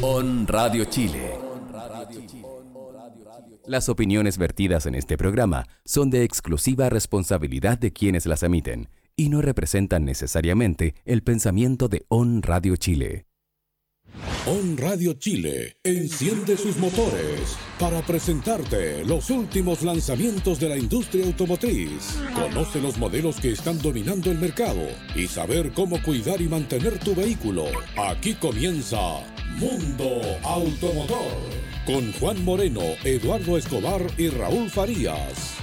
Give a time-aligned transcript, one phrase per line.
[0.00, 1.32] On Radio Chile.
[3.66, 9.28] Las opiniones vertidas en este programa son de exclusiva responsabilidad de quienes las emiten y
[9.28, 13.26] no representan necesariamente el pensamiento de On Radio Chile.
[14.46, 22.18] On Radio Chile enciende sus motores para presentarte los últimos lanzamientos de la industria automotriz.
[22.34, 24.86] Conoce los modelos que están dominando el mercado
[25.16, 27.64] y saber cómo cuidar y mantener tu vehículo.
[27.96, 29.22] Aquí comienza
[29.56, 31.32] Mundo Automotor
[31.84, 35.56] con Juan Moreno, Eduardo Escobar y Raúl Farías.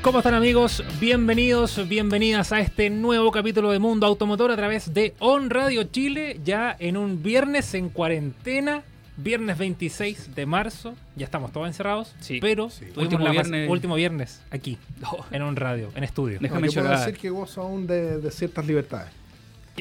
[0.00, 0.82] ¿Cómo están amigos?
[1.00, 6.40] Bienvenidos, bienvenidas a este nuevo capítulo de Mundo Automotor a través de On Radio Chile,
[6.42, 8.82] ya en un viernes en cuarentena,
[9.18, 12.38] viernes 26 de marzo, ya estamos todos encerrados, Sí.
[12.40, 12.86] pero Sí.
[12.96, 13.68] Último la viernes.
[13.68, 14.78] último viernes aquí,
[15.32, 16.38] en On Radio, en estudio.
[16.40, 19.10] Déjame No, yo puedo decir que gozo aún de, de ciertas libertades.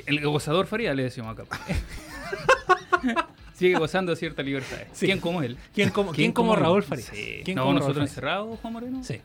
[0.06, 1.46] El gozador Faría le decimos acá.
[3.54, 4.78] Sigue gozando de cierta libertad.
[4.94, 5.08] Sí.
[5.08, 5.58] ¿Quién como él?
[5.74, 7.08] ¿Quién como, quién como Raúl Farías?
[7.08, 7.42] Sí.
[7.44, 9.04] ¿Quién no, como nosotros encerrados, Juan Moreno.
[9.04, 9.20] Sí,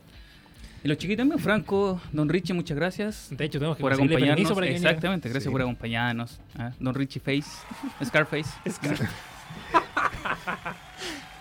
[0.84, 4.52] Y los chiquitos también, Franco, Don Richie, muchas gracias de hecho tenemos que por acompañarnos.
[4.52, 4.66] para.
[4.68, 5.50] Exactamente, gracias Sí.
[5.50, 6.40] por acompañarnos.
[6.58, 6.72] ¿ah?
[6.80, 7.50] Don Richie Face,
[8.04, 8.48] Scarface.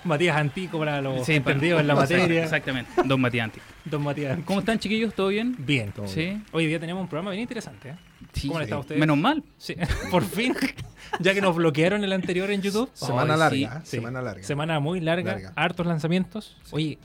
[0.04, 2.44] Matías Antico para los Sí, entendidos en la materia.
[2.44, 3.62] Exactamente, Don Matianti.
[3.86, 4.38] Don Matías.
[4.46, 5.14] ¿Cómo están, chiquillos?
[5.14, 5.56] ¿Todo bien?
[5.60, 5.92] Bien.
[5.92, 6.42] Todo Sí.
[6.52, 7.90] Hoy día tenemos un programa bien interesante.
[7.90, 7.96] ¿eh?
[8.34, 8.48] Sí.
[8.48, 9.00] ¿Cómo han estado ustedes?
[9.00, 9.44] Menos mal.
[9.58, 9.76] Sí,
[10.12, 10.56] por fin.
[11.20, 12.90] ya que nos bloquearon el anterior en YouTube.
[12.94, 13.82] Semana Ay, larga, sí, ¿eh?
[13.84, 13.98] Sí.
[13.98, 14.44] semana larga.
[14.44, 15.54] Semana muy larga, Larga.
[15.56, 16.58] hartos lanzamientos.
[16.72, 16.98] Oye,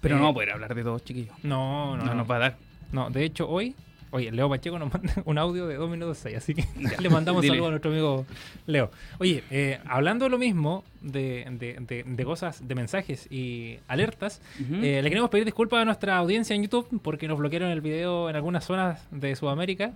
[0.00, 1.34] Pero Eh, no vamos a poder hablar de todos, chiquillos.
[1.42, 2.14] no, no, No, no.
[2.14, 2.56] nos va a dar.
[2.92, 3.74] No, de hecho, hoy,
[4.10, 7.10] oye, Leo Pacheco nos manda un audio de 2 minutos 6, así que Ya, le
[7.10, 8.26] mandamos saludos a nuestro amigo
[8.66, 8.90] Leo.
[9.18, 14.40] Oye, eh, hablando de lo mismo, de, de- de- de cosas, de mensajes y alertas,
[14.82, 18.28] eh, le queremos pedir disculpas a nuestra audiencia en YouTube porque nos bloquearon el video
[18.30, 19.92] en algunas zonas de Sudamérica.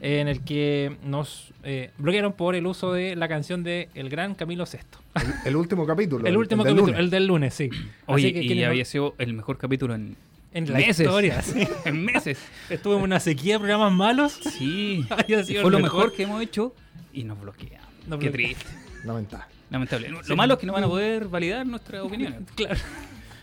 [0.00, 4.10] eh, En el que nos eh, bloquearon por el uso de la canción de El
[4.10, 4.98] Gran Camilo Sesto.
[5.14, 6.26] El, el último capítulo.
[6.26, 7.70] El último capítulo, el del lunes, sí.
[8.06, 10.16] Oye, Así que y había sido el mejor capítulo en,
[10.54, 11.00] en la meses.
[11.00, 11.68] historia, sí.
[11.84, 12.38] en meses.
[12.70, 14.32] Estuve en una sequía de programas malos.
[14.56, 15.06] Sí.
[15.44, 16.74] Sido fue lo mejor que hemos hecho
[17.12, 17.82] y nos bloquean.
[18.06, 18.32] Nos Qué bloquean.
[18.32, 18.64] triste.
[19.04, 19.44] Lamentable.
[19.70, 20.08] Lamentable.
[20.26, 22.40] Lo malo es que no van a poder validar nuestras opiniones.
[22.54, 22.76] Claro.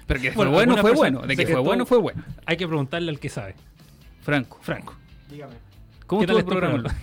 [0.08, 1.22] Pero que fue Bueno, bueno, alguna fue bueno.
[1.22, 2.24] De que que fue todo- bueno, fue bueno.
[2.46, 3.56] Hay que preguntarle al que sabe.
[4.24, 4.96] Franco, Franco.
[6.06, 6.96] ¿cómo ¿Qué tal estuvo el estuvo el programa?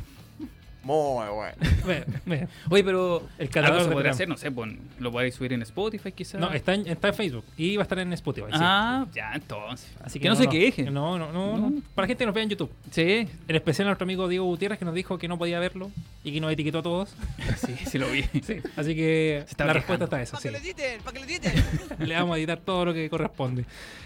[0.88, 1.26] Muy
[2.25, 2.49] bueno.
[2.71, 4.10] Oye, pero El catador se programa.
[4.10, 6.41] hacer, no sé, pon- lo podéis subir en Spotify quizás.
[6.41, 8.47] No, está en, está en Facebook y va a estar en Spotify.
[8.53, 8.59] sí.
[8.60, 9.87] Ah, ya, entonces.
[10.03, 10.84] Así que, no, se queje.
[10.91, 11.71] No, no, no, No.
[11.71, 11.82] no.
[11.94, 12.71] Para la gente que nos vea en YouTube.
[12.91, 15.91] Sí, En especial a nuestro amigo Diego Gutiérrez que nos dijo que no podía verlo
[16.25, 17.15] y que nos etiquetó a todos.
[17.59, 18.22] sí, sí lo vi.
[18.43, 18.56] Sí.
[18.76, 19.72] Así que la quejando.
[19.75, 20.32] respuesta está esa.
[20.38, 20.53] Para que Sí.
[20.53, 21.65] le editen, para que le editen.
[22.09, 23.62] Le vamos a editar todo lo que corresponde.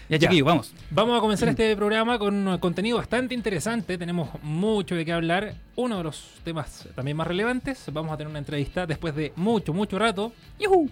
[0.09, 0.19] Ya, Ya.
[0.19, 0.73] chiquillos, vamos.
[0.89, 3.97] Vamos a comenzar este programa con uh, contenido bastante interesante.
[3.97, 5.53] Tenemos mucho de qué hablar.
[5.75, 7.83] Uno de los temas también más relevantes.
[7.91, 10.33] Vamos a tener una entrevista después de mucho, mucho rato.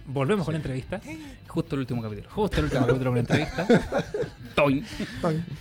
[0.06, 1.02] Volvemos con la entrevista.
[1.48, 2.30] Justo el último capítulo.
[2.32, 3.68] Justo el último capítulo con la entrevista.
[4.56, 4.86] Toin.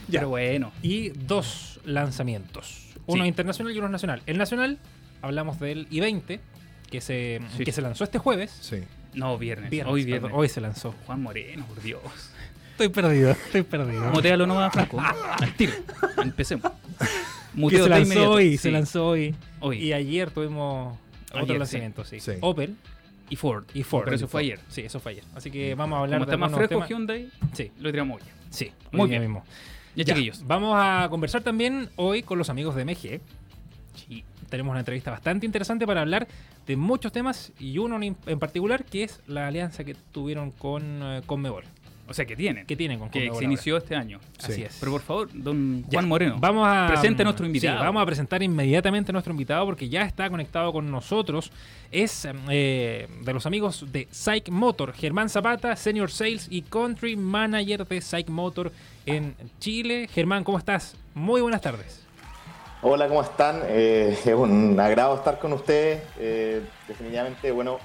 [0.08, 0.20] Ya.
[0.20, 0.72] Pero bueno.
[0.82, 2.88] Y dos lanzamientos.
[3.06, 3.28] Uno Sí.
[3.28, 4.22] internacional y uno nacional.
[4.26, 4.78] El nacional,
[5.22, 6.40] hablamos del I-20,
[6.90, 7.64] que se, Sí.
[7.64, 8.56] que se lanzó este jueves.
[8.60, 8.80] Sí.
[9.14, 9.70] No, viernes.
[9.70, 10.94] Viernes, Hoy perdón, hoy se lanzó.
[11.06, 12.00] Juan Moreno, por Dios.
[12.72, 14.02] Estoy perdido, estoy perdido.
[14.10, 15.00] Motealo nomás, Franco.
[15.00, 15.72] Al tiro.
[16.22, 16.70] Empecemos.
[17.54, 18.30] Que Muteo se de lanzó inmediato.
[18.32, 18.58] hoy, Sí.
[18.58, 19.34] se lanzó hoy.
[19.60, 19.78] Hoy.
[19.78, 20.96] Y ayer tuvimos
[21.32, 22.20] otro lanzamiento, sí.
[22.20, 22.32] Sí.
[22.40, 22.76] Opel
[23.28, 23.64] Y Ford.
[23.74, 24.04] y Ford.
[24.04, 24.60] Pero eso fue ayer.
[24.68, 25.24] Sí, eso fue ayer.
[25.34, 26.88] Así que vamos a hablar Como de está más fresco temas.
[26.88, 28.28] Hyundai, Sí, lo tiramos hoy.
[28.50, 28.72] sí.
[28.92, 29.22] Muy bien.
[29.22, 29.44] mismo.
[29.96, 30.44] Ya, Ya, chiquillos.
[30.46, 33.20] Vamos a conversar también hoy con los amigos de MG.
[33.94, 34.24] Sí.
[34.48, 36.26] Tenemos una entrevista bastante interesante para hablar
[36.66, 41.22] de muchos temas y uno en particular que es la alianza que tuvieron con eh,
[41.26, 41.64] Conmebol.
[42.10, 42.66] O sea, que tienen.
[42.66, 44.18] Que tienen con que se inició este año.
[44.42, 44.62] Así Sí.
[44.64, 44.76] es.
[44.80, 46.36] Pero por favor, don Ya, Juan Moreno.
[46.40, 47.78] Vamos a presente a nuestro invitado.
[47.78, 51.52] Sí, vamos a presentar inmediatamente a nuestro invitado porque ya está conectado con nosotros.
[51.92, 57.86] Es eh, de los amigos de Psych Motor, Germán Zapata, Senior Sales y Country Manager
[57.86, 58.72] de Psych Motor
[59.06, 60.08] en Chile.
[60.12, 60.96] Germán, ¿cómo estás?
[61.14, 62.04] Muy buenas tardes.
[62.82, 63.60] Hola, ¿cómo están?
[63.68, 66.02] Eh, es un agrado estar con ustedes.
[66.18, 67.78] Eh, definitivamente, bueno,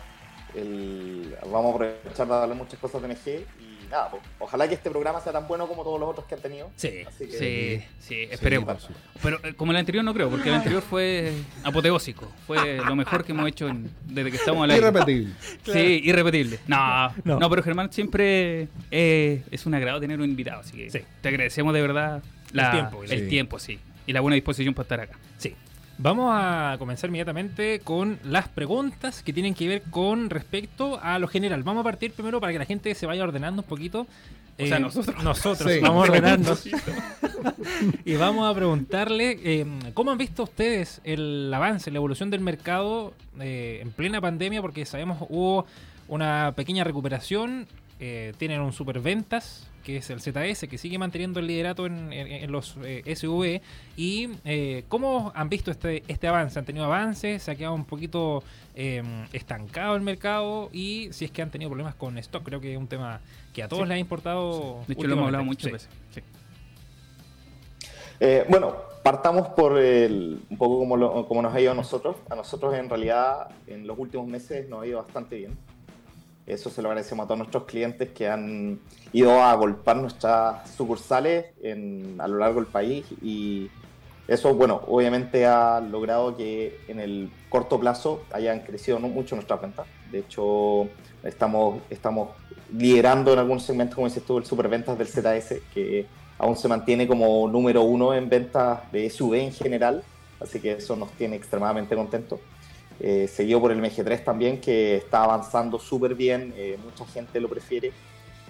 [0.56, 3.46] el- vamos a aprovechar de hablar muchas cosas de MG
[3.86, 6.36] y nada, pues, ojalá que este programa sea tan bueno como todos los otros que
[6.36, 6.70] han tenido.
[6.76, 7.04] Sí.
[7.08, 8.84] Así que, Sí, sí, esperemos.
[8.84, 11.34] Sí, Pero eh, como el anterior no creo, porque el anterior fue
[11.64, 12.32] apoteósico.
[12.48, 14.88] Fue lo mejor que hemos hecho en- desde que estamos al aire.
[14.88, 15.34] Irrepetible.
[15.66, 16.60] Sí, irrepetible.
[16.68, 17.40] No, No.
[17.40, 21.00] no, pero Germán siempre eh, es un agrado tener un invitado, así que Sí.
[21.22, 23.28] te agradecemos de verdad la- El tiempo, el sí.
[23.28, 25.18] tiempo, sí, y la buena disposición para estar acá.
[25.38, 25.56] Sí.
[25.98, 31.28] Vamos a comenzar inmediatamente con las preguntas que tienen que ver con respecto a lo
[31.28, 31.64] general.
[31.64, 34.06] Vamos a partir primero para que la gente se vaya ordenando un poquito.
[34.60, 35.24] O sea, nosotros.
[35.24, 35.80] Nosotros Sí.
[35.82, 36.66] vamos a ordenarnos.
[38.06, 43.14] y vamos a preguntarle eh, cómo han visto ustedes el avance, la evolución del mercado
[43.40, 45.66] eh, en plena pandemia, porque sabemos hubo
[46.08, 47.68] una pequeña recuperación,
[48.00, 52.28] eh, tienen un superventas que es el ZS, que sigue manteniendo el liderato en, en-
[52.28, 53.62] en los eh, SUV.
[53.96, 56.58] ¿Y eh, cómo han visto este, este avance?
[56.58, 57.44] ¿Han tenido avances?
[57.44, 58.44] ¿Se ha quedado un poquito
[58.74, 60.70] eh, estancado el mercado?
[60.74, 63.22] Y si es que han tenido problemas con stock, creo que es un tema
[63.54, 63.90] que a todos Sí.
[63.90, 64.84] les ha importado.
[64.88, 65.72] De hecho, lo hemos hablado muchas Sí.
[65.72, 65.90] veces.
[66.16, 66.22] Sí.
[68.20, 72.16] Eh, bueno, partamos por el- un poco como, lo- como nos ha ido a nosotros.
[72.30, 75.56] A nosotros en realidad en los últimos meses nos ha ido bastante bien.
[76.48, 78.80] Eso se lo agradecemos a todos nuestros clientes que han
[79.14, 83.70] ido a golpear nuestras sucursales en- a lo largo del país y
[84.28, 89.86] eso, bueno, obviamente ha logrado que en el corto plazo hayan crecido mucho nuestras ventas.
[90.12, 90.88] De hecho,
[91.24, 92.30] estamos, estamos
[92.76, 96.08] liderando en algunos segmentos, como dices tú, el superventas del ZS, que
[96.40, 100.04] aún se mantiene como número uno en ventas de SUV en general,
[100.40, 102.40] así que eso nos tiene extremadamente contentos.
[103.00, 107.50] Eh, seguido por el MG3 también, que está avanzando súper bien, eh, mucha gente lo
[107.50, 107.92] prefiere.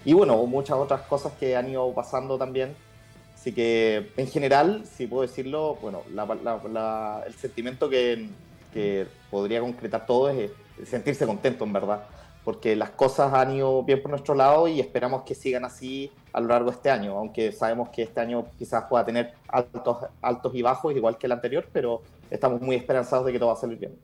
[0.04, 2.76] Y bueno, muchas otras cosas que han ido pasando también.
[3.34, 8.28] Así que en general, si puedo decirlo, bueno, la- la- la- el sentimiento que,
[8.74, 10.52] que podría concretar todo es
[10.88, 12.04] sentirse contento en verdad,
[12.44, 16.40] porque las cosas han ido bien por nuestro lado y esperamos que sigan así a
[16.42, 20.54] lo largo de este año, aunque sabemos que este año quizás pueda tener altos, altos
[20.54, 23.58] y bajos, igual que el anterior, pero estamos muy esperanzados de que todo va a
[23.62, 23.96] salir bien.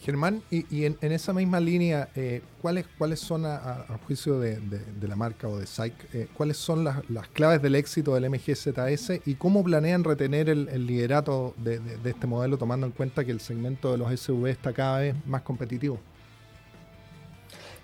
[0.00, 4.60] Germán, y, en, en esa misma línea, eh, ¿cuáles, ¿cuáles son, a, juicio de,
[5.02, 7.02] la marca o de SAIC, eh, cuáles son las,
[7.32, 12.10] claves del éxito del MG ZS y cómo planean retener el, liderato de, de- de
[12.10, 15.42] este modelo, tomando en cuenta que el segmento de los SUV está cada vez más
[15.42, 15.98] competitivo?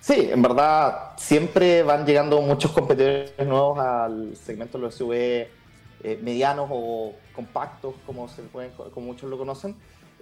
[0.01, 5.49] Sí, en verdad siempre van llegando muchos competidores nuevos al segmento de los SUV eh,
[6.23, 9.75] medianos o compactos, como, se pueden, como muchos lo conocen.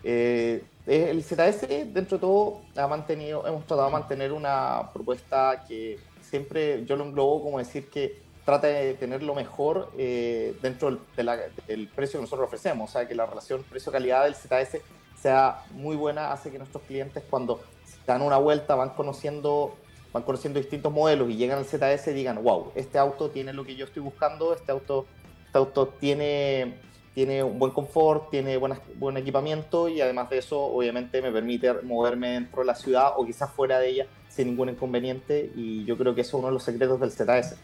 [0.05, 5.99] Eh, el ZS, dentro de todo, ha mantenido, hemos tratado de mantener una propuesta que
[6.21, 11.89] siempre yo lo englobo como decir que trata de tener lo mejor eh, dentro del,
[11.95, 12.91] precio que nosotros ofrecemos.
[12.91, 14.81] O sea, que la relación precio-calidad del ZS
[15.21, 17.61] sea muy buena, hace que nuestros clientes cuando
[18.07, 19.77] dan una vuelta van conociendo,
[20.13, 23.77] van conociendo distintos modelos y llegan al ZS digan, wow, este auto tiene lo que
[23.77, 25.07] yo estoy buscando, este auto,
[25.47, 26.75] este auto tiene,
[27.15, 31.73] tiene un buen confort, tiene buenas, buen equipamiento y además de eso, obviamente, me permite
[31.83, 35.99] moverme dentro de la ciudad o quizás fuera de ella sin ningún inconveniente y yo
[35.99, 37.57] creo que eso es uno de los secretos del ZS,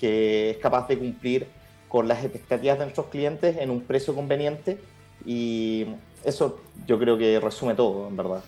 [0.00, 1.46] que es capaz de cumplir
[1.88, 4.78] con las expectativas de nuestros clientes en un precio conveniente
[5.24, 5.86] y
[6.24, 8.42] eso yo creo que resume todo, en verdad.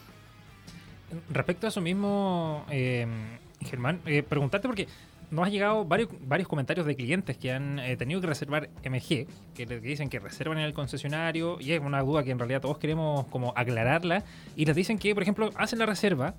[1.28, 3.06] Respecto a eso mismo, eh,
[3.60, 4.88] Germán, eh, preguntarte porque
[5.30, 9.26] nos han llegado varios, varios comentarios de clientes que han eh, tenido que reservar MG,
[9.54, 12.38] que, le- que dicen que reservan en el concesionario, y es una duda que en
[12.38, 14.24] realidad todos queremos como aclararla,
[14.56, 16.34] y les dicen que, por ejemplo, hacen la reserva,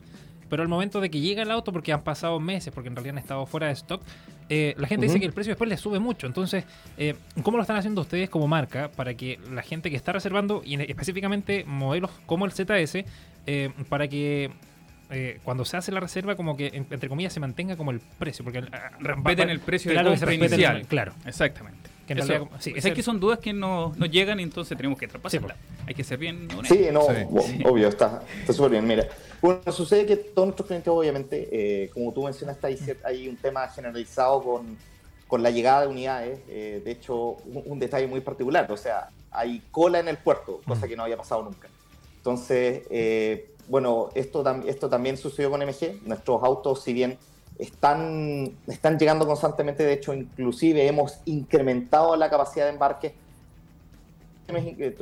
[0.49, 3.15] pero al momento de que llega el auto, porque han pasado meses, porque en realidad
[3.15, 4.01] han estado fuera de stock,
[4.49, 6.27] eh, la gente dice que el precio después les sube mucho.
[6.27, 6.65] Entonces,
[6.97, 10.61] eh, ¿cómo lo están haciendo ustedes como marca para que la gente que está reservando,
[10.65, 13.05] y en- específicamente modelos como el ZS,
[13.87, 14.51] para que
[15.11, 17.99] eh, cuando se hace la reserva, como que, en- entre comillas, se mantenga como el
[17.99, 18.43] precio?
[18.43, 20.87] Porque ah, Respeten va- el precio claro, de que se compra respete el- inicial.
[20.87, 21.13] claro.
[21.25, 21.89] Exactamente.
[22.07, 24.97] Que Eso- realidad- sí, sea, que son dudas que no- nos llegan y entonces tenemos
[24.99, 25.55] que traspasarlas.
[25.87, 26.77] Hay que ser bien honestos.
[26.77, 27.01] Sí, no,
[27.41, 27.61] Sí.
[27.65, 28.87] obvio, está está súper bien.
[28.87, 29.07] Mira,
[29.41, 33.37] bueno, sucede que todos nuestros clientes, obviamente, eh, como tú mencionaste, hay, cier- hay un
[33.37, 34.77] tema generalizado con,
[35.27, 36.39] con la llegada de unidades.
[36.49, 37.15] eh, de hecho,
[37.45, 41.03] un, un detalle muy particular, o sea, hay cola en el puerto, cosa que no
[41.03, 41.69] había pasado nunca.
[42.17, 46.01] Entonces, eh, bueno, esto, esto también sucedió con MG.
[46.05, 47.17] Nuestros autos, si bien
[47.57, 53.13] están, están llegando constantemente, de hecho, inclusive hemos incrementado la capacidad de embarque.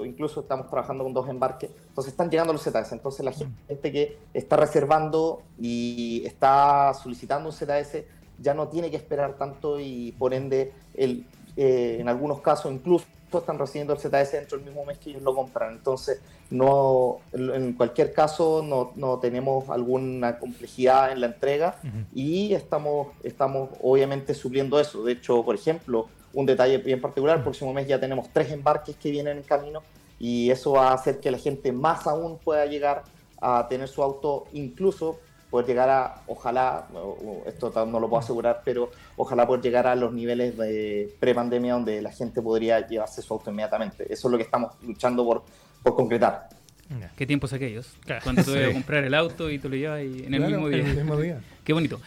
[0.06, 4.18] Incluso estamos trabajando con dos embarques, entonces están llegando los ZS, entonces la gente que
[4.34, 8.04] está reservando y está solicitando un ZS
[8.38, 11.26] ya no tiene que esperar tanto y por ende el,
[11.58, 13.06] eh, en algunos casos incluso
[13.38, 17.74] están recibiendo el ZS dentro del mismo mes que ellos lo compran, entonces no en
[17.74, 21.76] cualquier caso no, no tenemos alguna complejidad en la entrega
[22.14, 25.04] y estamos, estamos obviamente supliendo eso.
[25.04, 28.96] De hecho, por ejemplo, un detalle bien particular, el próximo mes ya tenemos tres embarques
[28.96, 29.84] que vienen en camino
[30.20, 33.04] y eso va a hacer que la gente más aún pueda llegar
[33.42, 36.86] a tener su auto, incluso poder llegar a, ojalá,
[37.46, 42.02] esto no lo puedo asegurar, pero ojalá poder llegar a los niveles de pre-pandemia donde
[42.02, 44.04] la gente podría llevarse su auto inmediatamente.
[44.12, 45.44] Eso es lo que estamos luchando por,
[45.84, 46.50] por concretar.
[47.16, 47.88] ¿Qué tiempos aquellos?
[48.04, 48.22] Claro.
[48.24, 48.74] Cuando a Sí.
[48.74, 50.78] comprar el auto y tú lo llevas y- en el Claro, mismo día.
[50.86, 51.40] el mismo día.
[51.64, 52.00] Qué bonito.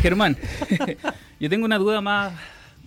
[0.00, 0.36] Germán,
[1.40, 2.34] yo tengo una duda más,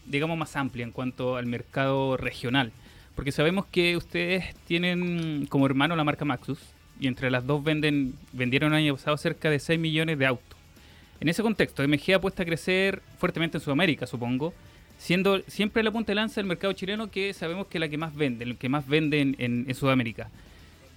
[0.05, 2.71] digamos, más amplia en cuanto al mercado regional.
[3.15, 6.59] Porque sabemos que ustedes tienen como hermano la marca Maxus
[6.99, 10.57] y entre las dos venden vendieron el año pasado cerca de 6 millones de autos.
[11.19, 14.53] En ese contexto, MG apuesta a crecer fuertemente en Sudamérica, supongo,
[14.97, 17.97] siendo siempre la punta de lanza del mercado chileno que sabemos que es la que
[17.97, 20.29] más vende, el que más vende en, en Sudamérica.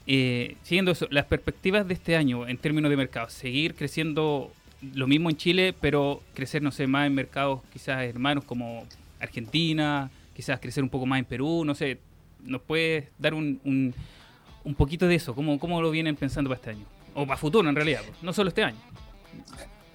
[0.06, 4.52] Eh, siguiendo eso, las perspectivas de este año en términos de mercado, seguir creciendo
[4.94, 8.84] lo mismo en Chile, pero crecer, no sé, más en mercados quizás hermanos como
[9.20, 11.98] Argentina, quizás crecer un poco más en Perú, no sé,
[12.44, 13.94] ¿nos puedes dar un, un,
[14.64, 15.34] un poquito de eso?
[15.34, 16.84] ¿Cómo, ¿Cómo lo vienen pensando para este año?
[17.14, 18.78] O para futuro en realidad, no solo este año.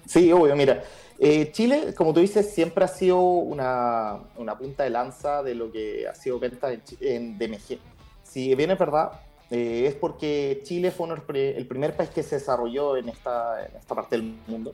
[0.06, 0.82] Sí, obvio, mira.
[1.18, 5.72] Eh, Chile, como tú dices, siempre ha sido una, una, punta de lanza de lo
[5.72, 7.78] que ha sido venta en, en DMG.
[8.22, 9.12] Si bien es verdad,
[9.50, 13.94] eh, es porque Chile fue el primer país que se desarrolló en esta, en esta
[13.94, 14.72] parte del mundo.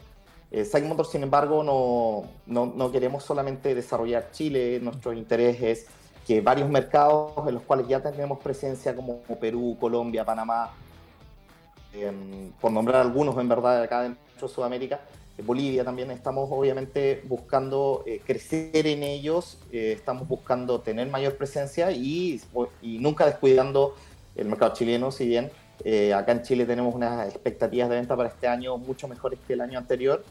[0.50, 5.86] Eh, Motor, sin embargo, no, no, no, queremos solamente desarrollar Chile, nuestro interés es
[6.26, 10.70] que varios mercados en los cuales ya tenemos presencia, como Perú, Colombia, Panamá,
[11.92, 12.12] eh,
[12.60, 15.00] por nombrar algunos en verdad acá dentro de Sudamérica,
[15.36, 21.90] eh, Bolivia también, estamos obviamente buscando eh, crecer en ellos, estamos buscando tener mayor presencia
[21.92, 22.40] y,
[22.82, 23.94] nunca descuidando
[24.36, 25.50] el mercado chileno, si bien
[25.82, 29.54] eh, acá en Chile tenemos unas expectativas de venta para este año mucho mejores que
[29.54, 30.24] el año anterior.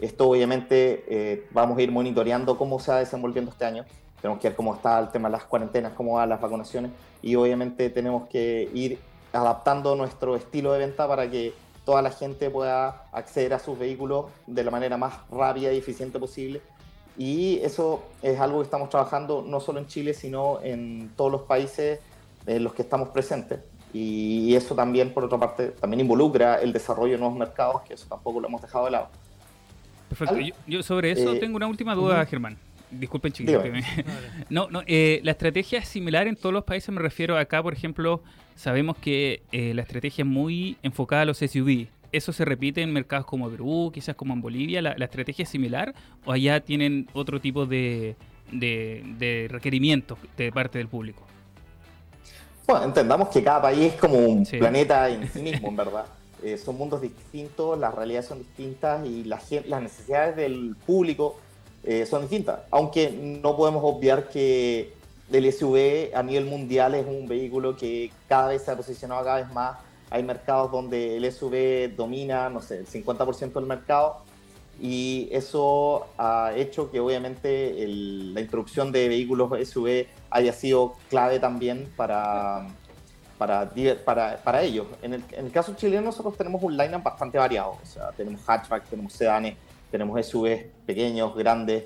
[0.00, 3.84] Esto obviamente eh, vamos a ir monitoreando cómo se va desenvolviendo este año.
[4.20, 6.90] Tenemos que ver cómo está el tema de las cuarentenas, cómo van las vacunaciones
[7.22, 8.98] y obviamente tenemos que ir
[9.32, 11.52] adaptando nuestro estilo de venta para que
[11.84, 16.18] toda la gente pueda acceder a sus vehículos de la manera más rápida y eficiente
[16.18, 16.60] posible.
[17.16, 21.42] Y eso es algo que estamos trabajando no solo en Chile, sino en todos los
[21.42, 22.00] países
[22.46, 23.60] en los que estamos presentes.
[23.92, 28.06] Y eso también, por otra parte, también involucra el desarrollo de nuevos mercados, que eso
[28.08, 29.08] tampoco lo hemos dejado de lado.
[30.08, 30.38] Perfecto.
[30.38, 32.26] Yo, yo, sobre eso eh, tengo una última duda, uh -huh.
[32.26, 32.58] Germán.
[32.90, 33.64] Disculpen, chiquillos.
[33.64, 33.82] Me...
[34.50, 36.94] no, no, eh, la estrategia es similar en todos los países.
[36.94, 38.22] Me refiero acá, por ejemplo,
[38.54, 41.88] sabemos que eh, la estrategia es muy enfocada a los SUV.
[42.10, 44.80] ¿Eso se repite en mercados como Perú, quizás como en Bolivia?
[44.80, 45.94] ¿La, la estrategia es similar?
[46.24, 48.16] ¿O allá tienen otro tipo de,
[48.50, 51.26] de, de requerimientos de parte del público?
[52.66, 54.58] Bueno, entendamos que cada país es como un sí.
[54.58, 56.06] planeta en sí mismo, en verdad.
[56.42, 61.36] Eh, son mundos distintos, las realidades son distintas y la, las necesidades del público
[61.84, 62.60] eh, son distintas.
[62.70, 64.92] Aunque no podemos obviar que
[65.30, 69.36] el SUV a nivel mundial es un vehículo que cada vez se ha posicionado cada
[69.36, 69.78] vez más.
[70.10, 74.22] Hay mercados donde el SUV domina, no sé, el 50% del mercado
[74.80, 81.40] y eso ha hecho que obviamente el, la introducción de vehículos SUV haya sido clave
[81.40, 82.68] también para,
[83.38, 83.68] para,
[84.04, 84.86] para, para ellos.
[85.02, 88.40] En el, en el, caso chileno nosotros tenemos un lineup bastante variado, o sea, tenemos
[88.46, 89.56] hatchback, tenemos sedanes,
[89.90, 91.84] tenemos SUVs pequeños, grandes,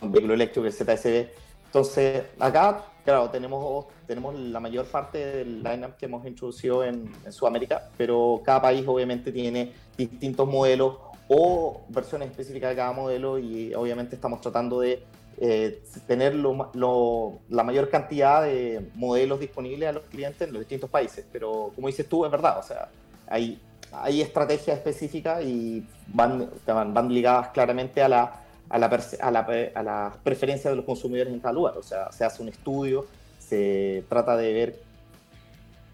[0.00, 1.28] un vehículo eléctrico, el ZSB.
[1.66, 7.90] Entonces, acá, claro, tenemos, tenemos la mayor parte del lineup que hemos introducido en, Sudamérica,
[7.96, 10.96] pero cada país obviamente tiene distintos modelos
[11.28, 15.04] o versiones específicas de cada modelo y obviamente estamos tratando de
[15.38, 21.24] eh, tener la mayor cantidad de modelos disponibles a los clientes en los distintos países.
[21.30, 22.88] Pero como dices tú, es verdad, o sea,
[23.28, 23.60] hay,
[23.92, 29.40] hay estrategias específicas y van, van, ligadas claramente a la, a, la, a, la,
[29.74, 31.76] a las preferencias de los consumidores en cada lugar.
[31.76, 33.06] O sea, se hace un estudio,
[33.38, 34.80] se trata de ver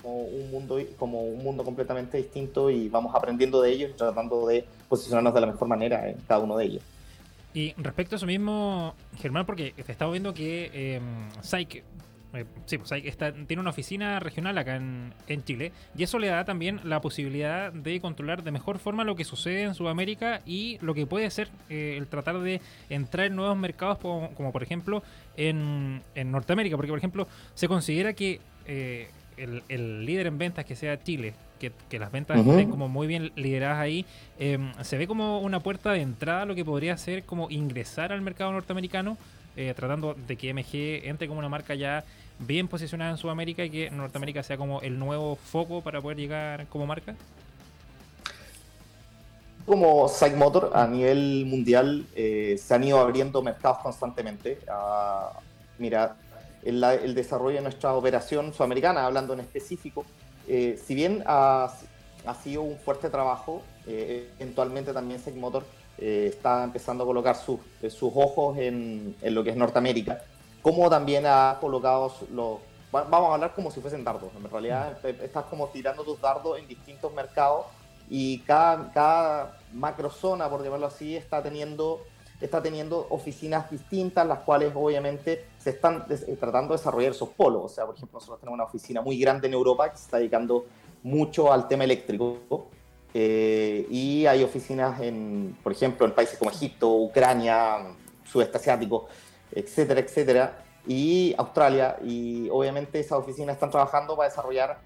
[0.02, 4.64] como un mundo como un mundo completamente distinto y vamos aprendiendo de ellos tratando de
[4.88, 6.82] posicionarnos de la mejor manera en cada uno de ellos.
[7.54, 11.00] Y respecto a eso mismo, Germán, porque te estaba viendo que eh,
[11.40, 11.82] Psych,
[12.36, 16.18] eh, sí, pues Psych está, tiene una oficina regional acá en, en, Chile y eso
[16.18, 20.42] le da también la posibilidad de controlar de mejor forma lo que sucede en Sudamérica
[20.44, 24.52] y lo que puede ser eh, el tratar de entrar en nuevos mercados como, como
[24.52, 25.02] por ejemplo
[25.36, 30.64] en, en, Norteamérica, porque por ejemplo se considera que eh, el, el, líder en ventas
[30.64, 32.50] que sea Chile, que, que las ventas uh -huh.
[32.50, 34.04] estén como muy bien lideradas ahí,
[34.38, 38.12] eh, se ve como una puerta de entrada a lo que podría ser como ingresar
[38.12, 39.16] al mercado norteamericano,
[39.56, 42.04] eh, tratando de que MG entre como una marca ya
[42.38, 46.66] bien posicionada en Sudamérica y que Norteamérica sea como el nuevo foco para poder llegar
[46.68, 47.14] como marca.
[49.64, 54.58] Como Psych Motor a nivel mundial eh, se han ido abriendo mercados constantemente.
[54.68, 55.36] Uh,
[55.78, 56.16] mira,
[56.62, 60.04] el, el, desarrollo de nuestra operación sudamericana, hablando en específico,
[60.48, 61.72] eh, si bien ha,
[62.24, 65.64] ha, sido un fuerte trabajo, eh, eventualmente también Segmotor
[65.98, 70.22] eh, está empezando a colocar sus, sus ojos en, en, lo que es Norteamérica,
[70.66, 72.58] como también ha colocado los...
[72.90, 76.66] Vamos a hablar como si fuesen dardos, en realidad estás como tirando tus dardos en
[76.66, 77.66] distintos mercados
[78.10, 82.00] y cada, cada macrozona, por llamarlo así, está teniendo
[82.40, 87.62] está teniendo oficinas distintas, las cuales obviamente se están eh, tratando de desarrollar esos polos.
[87.64, 90.16] O sea, por ejemplo, nosotros tenemos una oficina muy grande en Europa que se está
[90.18, 90.66] dedicando
[91.04, 92.38] mucho al tema eléctrico.
[93.14, 97.78] eh, y hay oficinas, en, por ejemplo, en países como Egipto, Ucrania,
[98.24, 99.06] sudeste asiático,
[99.56, 101.96] etcétera, etcétera, y Australia.
[102.04, 104.78] Y obviamente esas oficinas están trabajando para desarrollar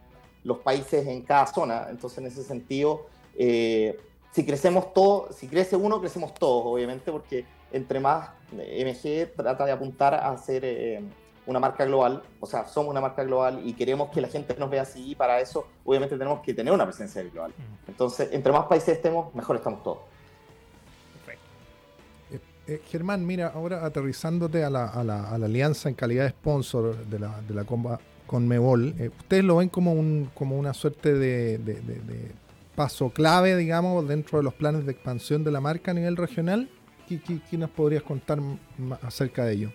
[0.45, 1.89] los países en cada zona.
[1.91, 3.99] Entonces, en ese sentido, eh,
[4.33, 9.73] si crecemos todos, si crece uno, crecemos todos, obviamente, porque entre más MG trata de
[9.73, 11.03] apuntar a ser eh,
[11.47, 14.71] una marca global, o sea, somos una marca global y queremos que la gente nos
[14.71, 17.53] vea así, y para eso, obviamente, tenemos que tener una presencia global.
[17.89, 19.99] Entonces, entre más países estemos, mejor estamos todos.
[22.71, 26.31] Eh, Germán, mira, ahora aterrizándote a la, a la- a la alianza en calidad de
[26.31, 27.99] sponsor de la, de la comba
[28.29, 31.59] Conmebol, eh, ¿ustedes lo ven como, un, como una suerte de,
[32.77, 36.71] paso clave, digamos, dentro de los planes de expansión de la marca a nivel regional?
[37.09, 37.21] ¿Qué,
[37.59, 38.39] nos podrías contar
[39.03, 39.73] acerca de ello?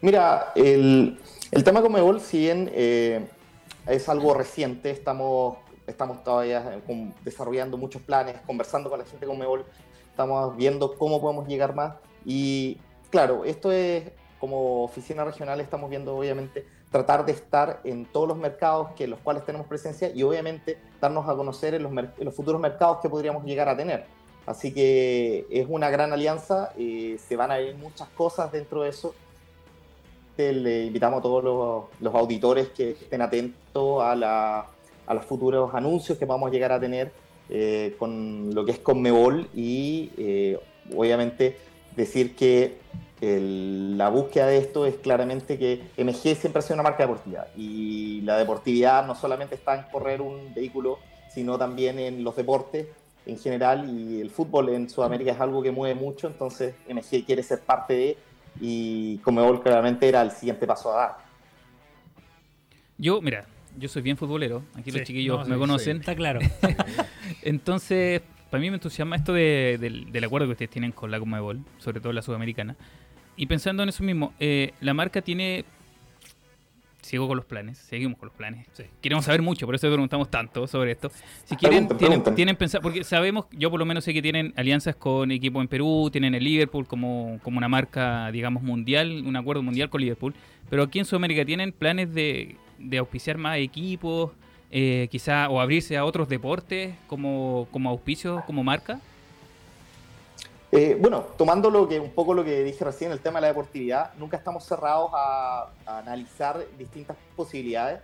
[0.00, 1.16] Mira, el,
[1.52, 3.24] el tema Comebol, si bien eh,
[3.86, 9.30] es algo reciente, estamos, estamos todavía eh, desarrollando muchos planes, conversando con la gente de
[9.30, 9.64] Comebol,
[10.12, 11.94] estamos viendo cómo podemos llegar más.
[12.24, 12.78] Y
[13.10, 14.04] claro, esto es
[14.38, 19.18] como oficina regional, estamos viendo obviamente tratar de estar en todos los mercados que los
[19.20, 23.08] cuales tenemos presencia y obviamente darnos a conocer en los, en los futuros mercados que
[23.08, 24.04] podríamos llegar a tener.
[24.46, 28.90] Así que es una gran alianza, eh, se van a ver muchas cosas dentro de
[28.90, 29.14] eso
[30.36, 34.66] le invitamos a todos los, los auditores que estén atentos a, la-
[35.06, 37.12] a los futuros anuncios que vamos a llegar a tener
[37.54, 40.58] eh, con lo que es Conmebol y eh,
[40.96, 41.58] obviamente
[41.94, 42.78] decir que
[43.20, 48.22] la búsqueda de esto es claramente que MG siempre ha sido una marca deportiva y
[48.22, 52.86] la deportividad no solamente está en correr un vehículo, sino también en los deportes
[53.26, 57.42] en general y el fútbol en Sudamérica es algo que mueve mucho, entonces MG quiere
[57.42, 58.16] ser parte de
[58.62, 61.16] y Comebol claramente era el siguiente paso a dar.
[62.96, 63.44] Yo, mira,
[63.78, 64.62] yo soy bien futbolero.
[64.74, 65.96] Aquí Sí, los chiquillos no, me sí, conocen.
[65.98, 66.40] Está claro.
[67.42, 71.18] Entonces, para mí me entusiasma esto de- del, del acuerdo que ustedes tienen con la
[71.18, 72.76] Conmebol, sobre todo la sudamericana.
[73.36, 75.64] Y pensando en eso mismo, eh, la marca tiene...
[77.00, 78.64] Sigo con los planes, seguimos con los planes.
[78.74, 78.84] Sí.
[79.00, 81.10] Queremos saber mucho, por eso te preguntamos tanto sobre esto.
[81.46, 82.34] Si quieren, Pregunten, tienen, pregunten.
[82.36, 85.66] tienen pensado, porque sabemos, yo por lo menos sé que tienen alianzas con equipos en
[85.66, 90.32] Perú, tienen el Liverpool como, como una marca, digamos, mundial, un acuerdo mundial con Liverpool.
[90.70, 94.32] Pero aquí en Sudamérica tienen planes de, de auspiciar más equipos,
[94.70, 99.00] eh, quizá, o abrirse a otros deportes como, como auspicio, como marca.
[100.74, 103.46] Eh, bueno, tomando lo que un poco lo que dije recién, el tema de la
[103.48, 108.00] deportividad, nunca estamos cerrados a, analizar distintas posibilidades.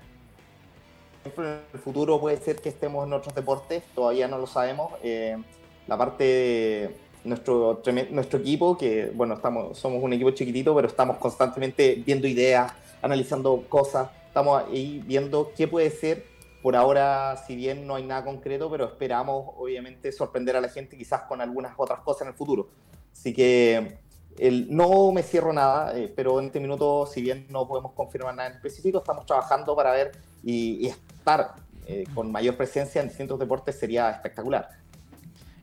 [1.22, 4.46] Por ejemplo, en el futuro puede ser que estemos en otros deportes, todavía no lo
[4.46, 4.92] sabemos.
[5.02, 5.38] Eh,
[5.86, 11.16] la parte de nuestro, nuestro equipo, que bueno, estamos, somos un equipo chiquitito, pero estamos
[11.16, 16.24] constantemente viendo ideas, analizando cosas, estamos ahí viendo qué puede ser.
[16.62, 20.96] Por ahora, si bien no hay nada concreto, pero esperamos obviamente sorprender a la gente
[20.96, 22.68] quizás con algunas otras cosas en el futuro.
[23.12, 23.98] Así que
[24.38, 28.34] el, no me cierro nada, eh, pero en este minuto, si bien no podemos confirmar
[28.34, 30.12] nada en específico, estamos trabajando para ver
[30.44, 31.54] y, y estar
[31.86, 34.68] eh, con mayor presencia en distintos deportes sería espectacular.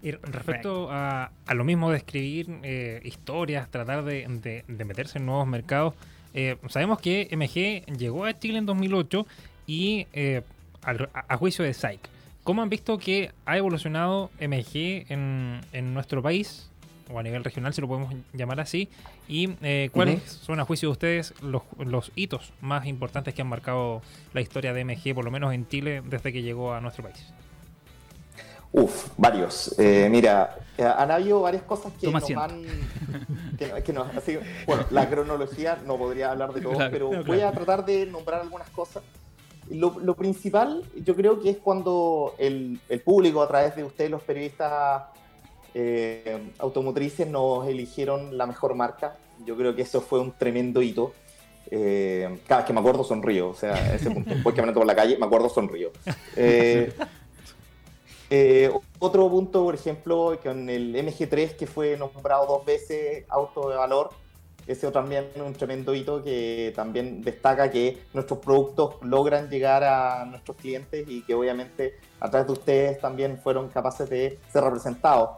[0.01, 5.17] Y respecto a, a lo mismo de escribir eh, historias, tratar de, de- de meterse
[5.17, 5.93] en nuevos mercados,
[6.35, 9.25] eh, sabemos que MG llegó a Chile en 2008
[9.65, 10.43] y eh,
[10.83, 12.01] a, a juicio de SAIC.
[12.43, 16.69] ¿Cómo han visto que ha evolucionado MG en, en nuestro país?
[17.11, 18.89] O a nivel regional, si lo podemos llamar así.
[19.27, 23.47] ¿Y eh, cuáles son, a juicio de ustedes, los, los hitos más importantes que han
[23.47, 24.01] marcado
[24.33, 27.33] la historia de MG, por lo menos en Chile, desde que llegó a nuestro país?
[28.77, 29.73] Uf, varios.
[29.79, 32.43] Eh, mira, eh, han habido varias cosas que Toma nos asiento.
[32.43, 32.63] han...
[33.57, 37.39] que- que nos- así- bueno, la cronología no podría hablar de todo, Claro, pero voy
[37.41, 39.01] a tratar de nombrar algunas cosas.
[39.69, 44.11] Lo, lo principal, yo creo que es cuando el, el público, a través de ustedes,
[44.11, 45.03] los periodistas
[45.73, 49.15] eh, automotrices, nos eligieron la mejor marca.
[49.45, 51.13] Yo creo que eso fue un tremendo hito.
[51.71, 54.35] Eh, cada vez que me acuerdo sonrío, o sea, ese punto.
[54.43, 55.91] Voy caminando por la calle, me acuerdo sonrío.
[56.35, 56.93] Eh,
[58.29, 63.75] eh, otro punto, por ejemplo, con el MG3, que fue nombrado dos veces auto de
[63.75, 64.09] valor,
[64.67, 70.25] ese también es un tremendo hito que también destaca que nuestros productos logran llegar a
[70.25, 75.37] nuestros clientes y que obviamente a través de ustedes también fueron capaces de ser representados.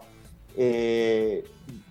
[0.56, 1.43] Eh,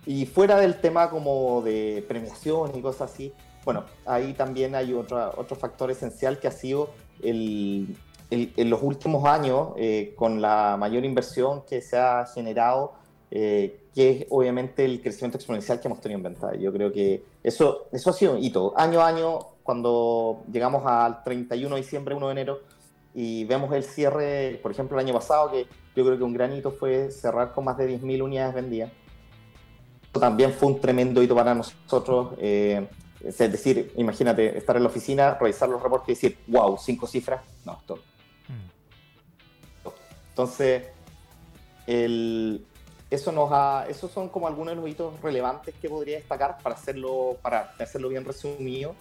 [0.05, 3.33] y fuera del tema como de premiación y cosas así,
[3.63, 6.89] bueno, ahí también hay otra, otro factor esencial que ha sido
[7.21, 7.95] el,
[8.29, 12.93] el- en los últimos años, eh, con la mayor inversión que se ha generado
[13.29, 16.55] eh, que es obviamente el crecimiento exponencial que hemos tenido en venta.
[16.55, 18.73] Yo creo que eso, eso ha sido un hito.
[18.77, 22.59] Año a año, cuando llegamos al 31 de diciembre, 1 de enero,
[23.13, 26.53] y vemos el cierre, por ejemplo, el año pasado, que yo creo que un gran
[26.55, 28.91] hito fue cerrar con más de 10.000 unidades vendidas.
[30.09, 32.29] Eso también fue un tremendo hito para nosotros.
[32.37, 32.87] eh,
[33.21, 37.41] es decir, imagínate estar en la oficina, revisar los reportes y decir, wow, cinco cifras.
[37.65, 37.97] No, esto.
[40.37, 40.83] Entonces,
[41.87, 42.63] el,
[43.09, 46.75] eso nos ha, esos son como algunos de los hitos relevantes que podría destacar para
[46.75, 48.93] hacerlo, para hacerlo bien resumido.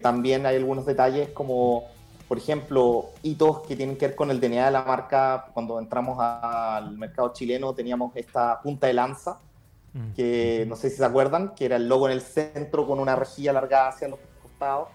[0.00, 1.88] También hay algunos detalles como,
[2.28, 5.46] por ejemplo, hitos que tienen que ver con el DNA de la marca.
[5.52, 9.40] Cuando entramos al mercado chileno teníamos esta punta de lanza,
[9.94, 10.12] Mm.
[10.14, 13.16] que no sé si se acuerdan, que era el logo en el centro con una
[13.16, 14.90] rejilla alargada hacia los costados.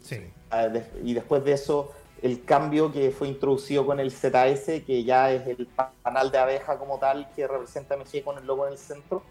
[0.00, 0.16] Sí.
[0.50, 0.68] Ah,
[1.04, 5.46] Y después de eso, el cambio que fue introducido con el ZS, que ya es
[5.48, 5.66] el
[6.02, 9.22] panal de abeja como tal, que representa MG con el logo en el centro.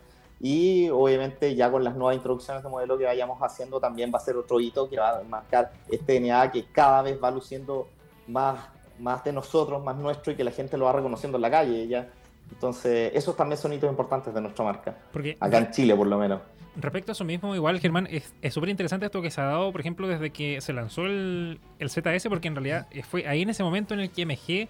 [0.42, 4.22] Y obviamente ya con las nuevas introducciones de modelo que vayamos haciendo, también va a
[4.22, 7.88] ser otro hito que va a marcar este DNA que cada vez va luciendo
[8.28, 8.60] más,
[9.00, 11.88] más de nosotros, más nuestro y que la gente lo va reconociendo en la calle.
[11.88, 12.10] ¿ya?
[12.52, 16.18] Entonces, esos también son hitos importantes de nuestra marca, Porque acá en Chile por lo
[16.18, 16.42] menos.
[16.76, 19.82] Respecto a eso mismo, igual, Germán, es súper interesante esto que se ha dado, por
[19.82, 23.50] ejemplo, desde que se lanzó el, el ZS, porque en realidad eh, fue ahí en
[23.50, 24.70] ese momento en el que MG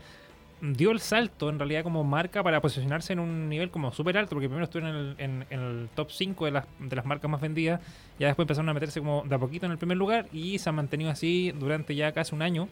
[0.62, 4.32] dio el salto, en realidad, como marca para posicionarse en un nivel como súper alto,
[4.36, 7.30] porque primero estuvo en el, en- en el top 5 de las, de las marcas
[7.30, 7.82] más vendidas,
[8.20, 10.70] ya después empezaron a meterse como de a poquito en el primer lugar y se
[10.70, 12.68] han mantenido así durante ya casi un año,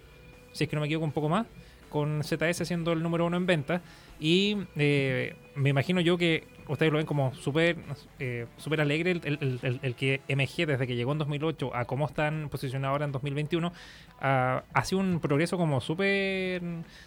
[0.54, 1.45] si es que no me equivoco, un poco más,
[1.89, 3.82] con ZS siendo el número uno en venta.
[4.19, 7.78] Y eh, me imagino yo que ustedes lo ven como súper
[8.19, 12.47] eh, súper alegre el, el- que MG desde que llegó en 2008 a cómo están
[12.49, 13.73] posicionados ahora en 2021
[14.21, 16.62] ah, ha sido un progreso como súper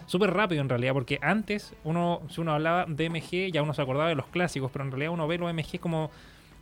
[0.07, 3.83] súper rápido en realidad porque antes uno si uno hablaba de MG ya uno se
[3.83, 6.11] acordaba de los clásicos pero en realidad uno ve los MG como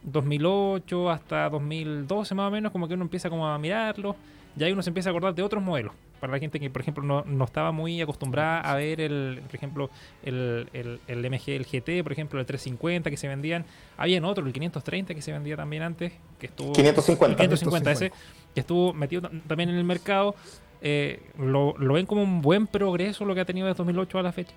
[0.03, 4.17] 2008 hasta 2012 más o menos como que uno empieza como a mirarlos
[4.59, 6.83] y ahí uno se empieza a acordar de otros modelos para la gente que por
[6.83, 9.91] ejemplo no, no estaba muy acostumbrada a ver el por ejemplo
[10.23, 13.65] el, el, el MG el GT por ejemplo el 350 que se vendían
[13.97, 17.27] habían otro el 530 que se vendía también antes que estuvo 550.
[17.33, 18.13] el 550 ese
[18.55, 20.35] que estuvo metido tam- también en el mercado
[20.83, 24.23] eh, lo, lo ven como un buen progreso lo que ha tenido desde 2008 a
[24.23, 24.53] la fecha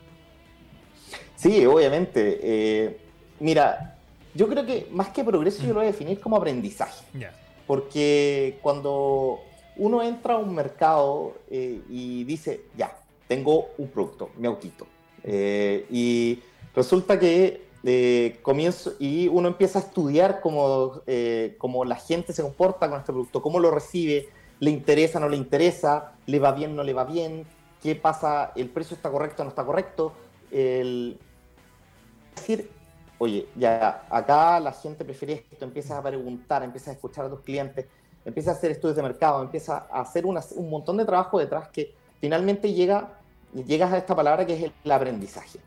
[1.35, 2.39] Sí, obviamente.
[2.41, 2.97] Eh,
[3.39, 3.97] mira,
[4.33, 7.03] yo creo que más que progreso yo lo voy a definir como aprendizaje.
[7.67, 9.39] Porque cuando
[9.77, 14.87] uno entra a un mercado eh, y dice, ya, tengo un producto, mi autito.
[15.23, 16.39] eh, y
[16.75, 21.01] resulta que eh, comienzo y uno empieza a estudiar cómo,
[21.57, 25.37] cómo la gente se comporta con este producto, cómo lo recibe, le interesa, no le
[25.37, 27.45] interesa, le va bien, no le va bien,
[27.81, 30.13] qué pasa, el precio está correcto, no está correcto.
[30.51, 31.19] El
[32.35, 32.69] decir,
[33.17, 37.41] oye, ya acá la gente prefiere esto, empiezas a preguntar, empiezas a escuchar a tus
[37.41, 37.87] clientes,
[38.25, 41.67] empiezas a hacer estudios de mercado, empiezas a hacer una- un montón de trabajo detrás
[41.69, 43.09] que finalmente llega,
[43.67, 45.59] llegas a esta palabra que es el aprendizaje.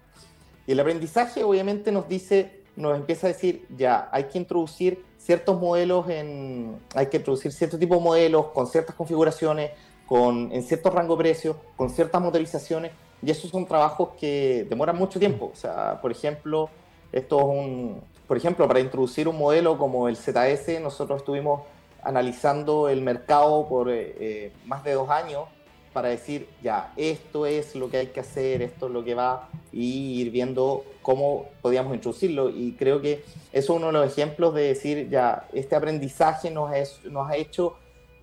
[0.66, 5.58] Y el aprendizaje obviamente nos dice, nos empieza a decir, ya, hay que introducir ciertos
[5.60, 9.70] modelos en, hay que introducir cierto tipo de modelos con ciertas configuraciones,
[10.06, 12.92] con, en cierto rango de precio, con ciertas motorizaciones,
[13.22, 15.50] y esos son trabajos que demoran mucho tiempo.
[15.52, 16.68] O sea, por ejemplo,
[17.12, 21.62] esto es un, por ejemplo, para introducir un modelo como el ZS, nosotros estuvimos
[22.06, 25.44] analizando el mercado por eh, eh, más de dos años
[25.92, 29.48] para decir, ya, esto es lo que hay que hacer, esto es lo que va,
[29.72, 32.50] y ir viendo cómo podíamos introducirlo.
[32.50, 36.74] Y creo que eso es uno de los ejemplos de decir, ya, este aprendizaje nos,
[36.74, 37.74] es- nos ha hecho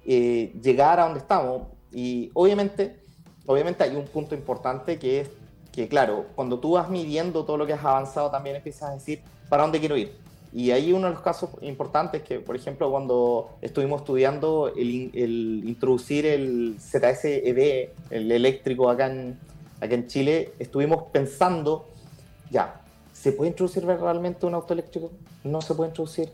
[0.05, 1.63] eh, llegar a donde estamos.
[1.91, 2.95] Y obviamente,
[3.47, 5.29] obviamente hay un punto importante que es
[5.71, 9.21] que, claro, cuando tú vas midiendo todo lo que has avanzado, también empiezas a decir,
[9.49, 10.22] ¿para dónde quiero ir?
[10.55, 15.63] Y ahí uno de los casos importantes que, por ejemplo, cuando estuvimos estudiando el, el
[15.65, 19.39] introducir el ZS EV, el eléctrico acá en,
[19.81, 21.87] acá en Chile, estuvimos pensando,
[22.51, 25.09] ya, ¿se puede introducir realmente un auto eléctrico?
[25.43, 26.29] No se puede introducir.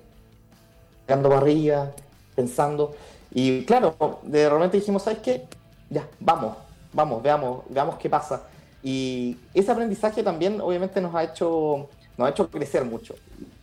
[1.07, 1.93] Dando barriga,
[2.35, 2.93] pensando.
[3.31, 5.45] Y claro, de repente dijimos, ¿sabes qué?
[5.89, 6.57] Ya, vamos,
[6.91, 8.43] vamos, veamos, veamos qué pasa.
[8.83, 13.15] Y ese aprendizaje también obviamente nos ha hecho, nos ha hecho crecer mucho.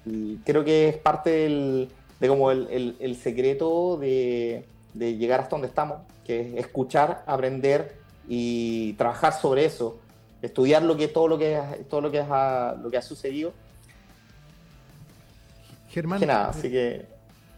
[0.07, 1.89] Y creo que es parte del-
[2.21, 4.65] de como el, el- el secreto de,
[4.95, 7.97] de llegar hasta donde estamos, que es escuchar, aprender
[8.29, 9.99] y trabajar sobre eso,
[10.43, 13.53] estudiar lo que todo lo que todo lo que ha, lo que ha sucedido.
[15.91, 17.07] Germán, Que nada, eh, así que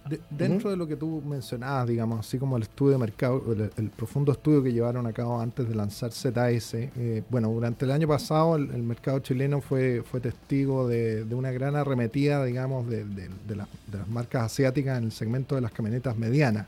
[0.08, 3.70] De- dentro de lo que tú mencionabas, digamos, así como el estudio de mercado, el,
[3.76, 7.90] el profundo estudio que llevaron a cabo antes de lanzar ZS, eh, bueno, durante el
[7.90, 12.88] año pasado el, el mercado chileno fue, fue testigo de, de una gran arremetida, digamos,
[12.88, 16.66] de, de- de la- de las marcas asiáticas en el segmento de las camionetas medianas.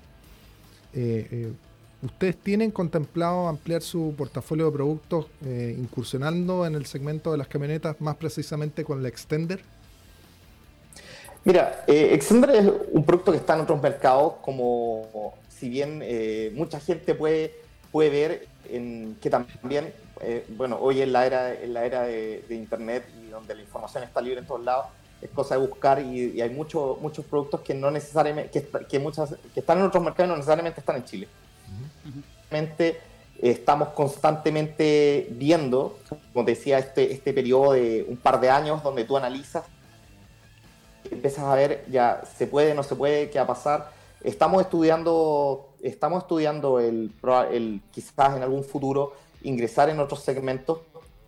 [0.93, 1.53] Eh, eh,
[2.03, 5.27] ¿Ustedes tienen contemplado ampliar su portafolio de productos
[5.79, 9.61] incursionando en el segmento de las camionetas, más precisamente con la Extender?
[11.45, 16.79] Mira, eh, es un producto que está en otros mercados, como si bien eh, mucha
[16.81, 17.55] gente puede,
[17.91, 22.45] puede ver en, que también, eh, bueno, hoy en la era, en la era de,
[22.49, 24.87] de Internet y donde la información está libre en todos lados,
[25.23, 28.99] es cosa de buscar y, y hay mucho- muchos productos que no necesariamente, que, que
[28.99, 31.29] muchas, que están en otros mercados y no necesariamente están en Chile.
[32.51, 35.99] Realmente, eh, estamos constantemente viendo,
[36.33, 39.65] como te decía, este, este periodo de un par de años donde tú analizas
[41.11, 43.91] empiezas a ver ya se puede, no se puede, qué va a pasar.
[44.23, 47.13] Estamos estudiando, estamos estudiando el,
[47.53, 50.81] el quizás en algún futuro ingresar en otros segmentos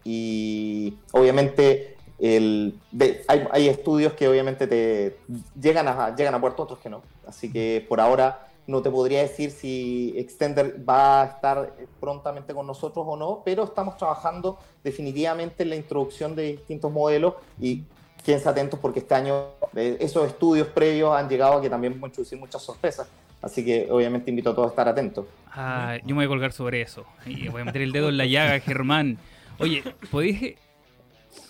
[0.04, 5.16] y obviamente el, de- hay, hay estudios que obviamente te
[5.61, 7.02] llegan a, llegan a puerto, otros que no.
[7.26, 12.66] Así que por ahora no te podría decir si Extender va a estar prontamente con
[12.66, 17.82] nosotros o no, pero estamos trabajando definitivamente en la introducción de distintos modelos y
[18.24, 22.04] quédense atentos porque este año eh, esos estudios previos han llegado a que también vamos
[22.04, 23.08] a introducir muchas sorpresas.
[23.40, 25.26] Así que obviamente invito a todos a estar atentos.
[25.50, 27.04] Ah, yo me voy a colgar sobre eso.
[27.26, 29.18] Y voy a meter el dedo en la llaga, Germán.
[29.58, 30.54] Oye, ¿podéis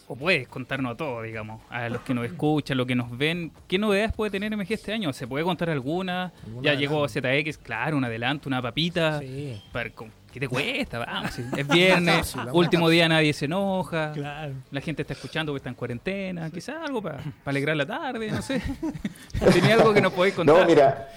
[0.08, 3.50] o puedes contarnos a todos, digamos, a los que nos escuchan, los que nos ven,
[3.68, 5.12] qué novedades puede tener MG este año?
[5.12, 6.32] ¿Se puede contar alguna?
[6.44, 9.20] ¿Algún Ya llegó ZX, claro, un adelanto, una papita.
[9.20, 9.62] Sí.
[9.72, 10.98] Para- con- ¿Qué te cuesta?
[11.00, 14.12] Vamos, es viernes, cápsula, último día nadie se enoja.
[14.12, 14.52] Claro.
[14.70, 18.40] La gente está escuchando que está en cuarentena, quizás algo para alegrar la tarde, no
[18.40, 18.62] sé.
[19.52, 20.56] Tenía algo que nos podéis contar.
[20.60, 21.08] No, mira,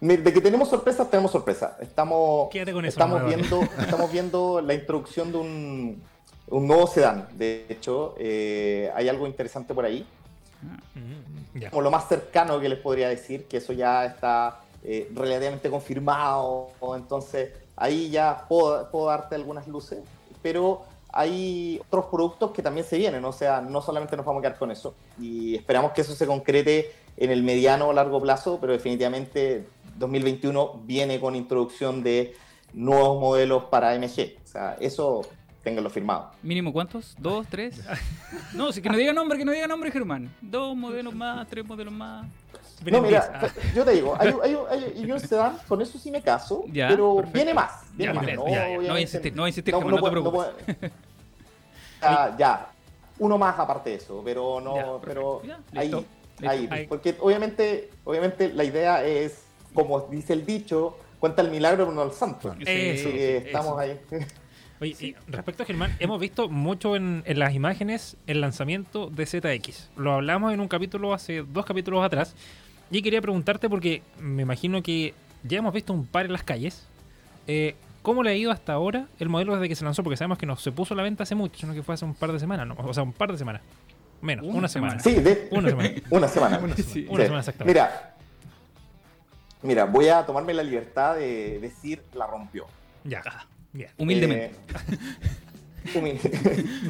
[0.00, 1.72] mi- de que tenemos sorpresas, tenemos sorpresas.
[1.80, 6.02] Estamos, Quédate con eso, estamos, viendo, estamos viendo la introducción de un,
[6.48, 7.28] un nuevo sedán.
[7.34, 10.06] De hecho, eh, hay algo interesante por ahí.
[10.94, 11.70] Mm, ya.
[11.70, 16.68] como lo más cercano que les podría decir, que eso ya está eh, relativamente confirmado,
[16.96, 19.98] entonces ahí ya puedo, darte algunas luces,
[20.42, 24.42] pero hay otros productos que también se vienen, o sea, no solamente nos vamos a
[24.42, 28.58] quedar con eso, y esperamos que eso se concrete en el mediano o largo plazo,
[28.60, 29.66] pero definitivamente
[29.96, 32.36] 2021 viene con introducción de
[32.74, 35.22] nuevos modelos para MG, o sea, eso
[35.64, 36.30] ténganlo firmado.
[36.42, 37.16] ¿Mínimo cuántos?
[37.18, 37.46] ¿Dos?
[37.48, 37.80] ¿Tres?
[38.54, 40.34] No, si que no diga nombre, que no diga nombre, Germán.
[40.40, 42.26] Dos modelos más, tres modelos más.
[42.84, 43.48] No, mira, Ah.
[43.74, 46.88] yo te digo, hay, hay, hay, hay un sedán, con eso sí me caso, Ya,
[46.88, 47.34] pero perfecto.
[47.36, 47.72] viene más.
[47.94, 48.68] Viene Ya, más no, ya.
[48.68, 50.74] No voy a insistir, no voy a insistir, Germán, no te puedo- preocupes.
[50.78, 50.92] puedo-
[52.02, 52.70] ya, ya,
[53.18, 56.04] uno más aparte de eso, pero no, pero Ya, ahí, listo,
[56.46, 56.86] ahí, Ahí.
[56.86, 59.42] porque obviamente, obviamente la idea es,
[59.74, 62.54] como dice el dicho, cuenta el milagro pero no el santo.
[62.58, 63.46] Sí, Eso, eso.
[63.46, 64.00] estamos ahí.
[64.80, 69.26] Oye, y respecto a Germán, hemos visto mucho en, en las imágenes el lanzamiento de
[69.26, 69.90] ZX.
[69.98, 72.34] Lo hablamos en un capítulo hace dos capítulos atrás.
[72.90, 76.86] Y quería preguntarte, porque me imagino que ya hemos visto un par en las calles.
[77.46, 80.02] eh, ¿Cómo le ha ido hasta ahora el modelo desde que se lanzó?
[80.02, 82.06] Porque sabemos que no se puso a la venta hace mucho, sino que fue hace
[82.06, 82.74] un par de semanas, ¿no?
[82.82, 83.60] O sea, un par de semanas.
[84.22, 84.98] Menos, una, Una semana.
[84.98, 85.18] semana.
[85.18, 85.90] Sí, de, Una semana.
[86.10, 86.58] una semana.
[86.58, 86.82] Una Sí.
[87.06, 87.64] semana exactamente.
[87.66, 88.14] Mira,
[89.62, 92.66] mira, voy a tomarme la libertad de decir la rompió.
[93.04, 93.22] Ya.
[93.72, 93.90] Bien.
[93.98, 94.56] Humildemente.
[95.82, 96.30] Eh, humilde.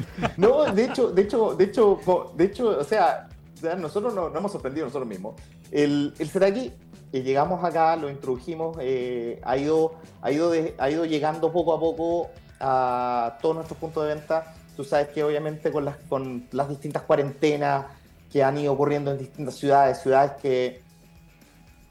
[0.37, 3.29] no, de hecho, de hecho, de hecho, de hecho, o sea,
[3.77, 5.35] nosotros no- nos hemos sorprendido nosotros mismos.
[5.71, 6.71] El, el Seraki,
[7.11, 11.73] que llegamos acá, lo introdujimos, eh, ha, ido, ha, ido de- ha ido llegando poco
[11.73, 12.29] a poco
[12.59, 14.53] a todos nuestros puntos de venta.
[14.75, 17.85] Tú sabes que obviamente con las, con las distintas cuarentenas
[18.31, 20.81] que han ido ocurriendo en distintas ciudades, ciudades que,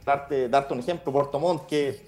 [0.05, 2.07] darte, darte un ejemplo, Puerto Montt, que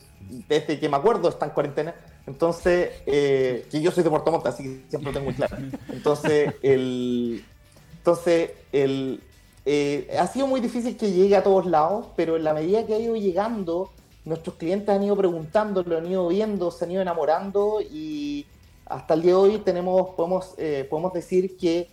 [0.48, 1.94] desde que me acuerdo está en cuarentena,
[2.26, 5.56] entonces, eh, que yo soy de Puerto Montt, así que siempre lo tengo muy claro.
[5.90, 7.44] Entonces, el,
[7.98, 9.22] entonces el,
[9.64, 12.94] eh, ha sido muy difícil que llegue a todos lados, pero en la medida que
[12.94, 13.90] ha ido llegando,
[14.24, 18.46] nuestros clientes han ido preguntando, lo han ido viendo, se han ido enamorando y
[18.86, 21.88] hasta el día de hoy tenemos, podemos, eh, podemos decir que,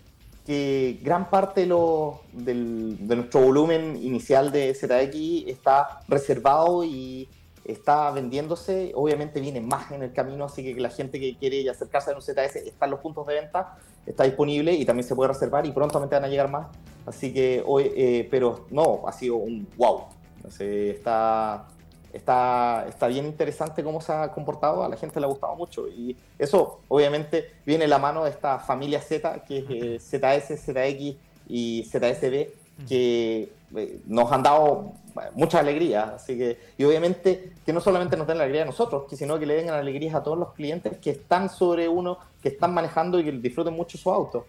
[0.46, 7.28] que gran parte de, lo- del- de nuestro volumen inicial de ZX está reservado y
[7.66, 8.92] está vendiéndose.
[8.96, 12.22] Obviamente viene más en el camino, así que la gente que quiere acercarse a un
[12.22, 13.78] ZS está en los puntos de venta,
[14.08, 16.68] está disponible y también se puede reservar y prontamente van a llegar más.
[17.10, 20.04] Así que hoy, eh, pero no, ha sido un wow.
[20.50, 21.68] Sea, está,
[22.14, 25.88] está, está bien interesante cómo se ha comportado, a la gente le ha gustado mucho
[25.88, 31.16] y eso obviamente viene la mano de esta familia Z, que es eh, ZS, ZX
[31.48, 32.50] y ZSB,
[32.88, 34.94] que eh, nos han dado
[35.34, 36.14] mucha alegría.
[36.16, 39.40] Así que, y obviamente que no solamente nos den la alegría a nosotros, que sino
[39.40, 43.20] que le den alegrías a todos los clientes que están sobre uno, que están manejando
[43.20, 44.46] y que disfruten mucho su auto.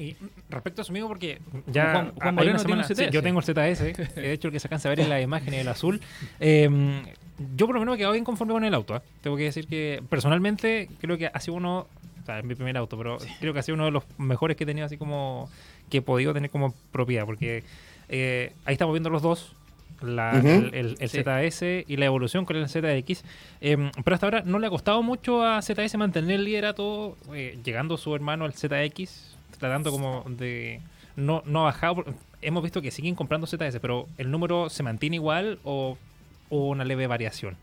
[0.00, 0.16] Y
[0.48, 3.40] respecto a eso mismo, porque ya Juan- Juan Moreno tiene un semana- sí, yo tengo
[3.40, 6.00] el ZS, de hecho el que se alcanza a ver en la imagen el azul.
[6.40, 7.02] Eh,
[7.56, 8.96] yo por lo menos he quedado bien conforme con el auto.
[8.96, 9.00] ¿eh?
[9.22, 11.86] Tengo que decir que personalmente creo que ha sido uno,
[12.22, 14.56] o sea, es mi primer auto, pero creo que ha sido uno de los mejores
[14.56, 15.50] que he tenido así como,
[15.90, 17.62] que he podido tener como propiedad, porque
[18.08, 19.54] eh, ahí estamos viendo los dos.
[20.02, 21.18] la- el, el- el Sí.
[21.22, 23.22] ZS y la evolución con el ZX.
[23.60, 27.58] Eh, pero hasta ahora no le ha costado mucho a ZS mantener el liderato, eh,
[27.62, 30.80] llegando su hermano al ZX, tratando como de...
[31.16, 31.96] No, no ha bajado.
[31.96, 35.98] por- Hemos visto que siguen comprando ZS, pero ¿el número se mantiene igual o
[36.48, 37.56] hubo una leve variación?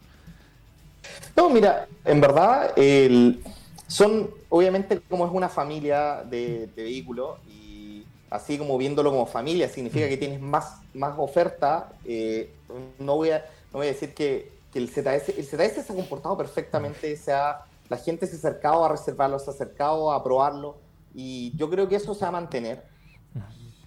[1.35, 3.41] No, mira, en verdad, el-
[3.87, 9.67] son, obviamente, como es una familia de, de vehículos, y así como viéndolo como familia,
[9.69, 11.89] significa que tienes más, más oferta.
[12.05, 12.51] eh,
[12.99, 13.37] no, voy a,
[13.71, 17.31] no voy a decir que, que el ZS, el ZS se ha comportado perfectamente, se
[17.33, 20.75] ha- la gente se ha acercado a reservarlo, se ha acercado a probarlo,
[21.13, 22.83] y yo creo que eso se va a mantener.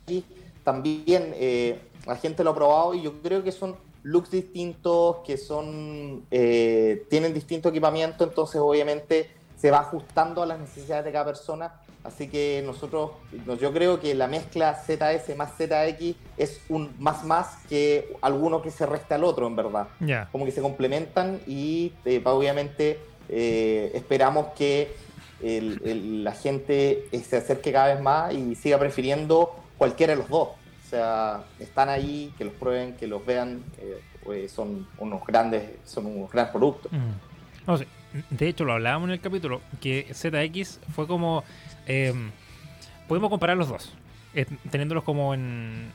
[0.07, 0.25] Y
[0.65, 5.37] también eh, la gente lo ha probado y yo creo que son looks distintos, que
[5.37, 11.27] son eh, tienen distinto equipamiento, entonces obviamente se va ajustando a las necesidades de cada
[11.27, 11.75] persona.
[12.03, 13.11] Así que nosotros,
[13.45, 18.63] no, yo creo que la mezcla ZS más ZX es un más más que alguno
[18.63, 20.27] que se resta al otro, en verdad Ya.
[20.33, 24.95] como que se complementan y eh, obviamente eh, esperamos que
[25.43, 30.29] el- la gente eh, se acerque cada vez más y siga prefiriendo cualquiera de los
[30.29, 30.49] dos.
[30.49, 35.63] O sea, están ahí, que los prueben, que los vean, eh, pues son unos grandes,
[35.85, 36.91] son unos grandes productos.
[36.93, 37.67] Mm.
[37.67, 37.87] No sé,
[38.31, 41.45] de hecho lo hablábamos en el capítulo, que ZX fue como...
[41.87, 42.13] eh,
[43.07, 43.93] podemos comparar los dos,
[44.35, 45.93] eh, teniéndolos como en...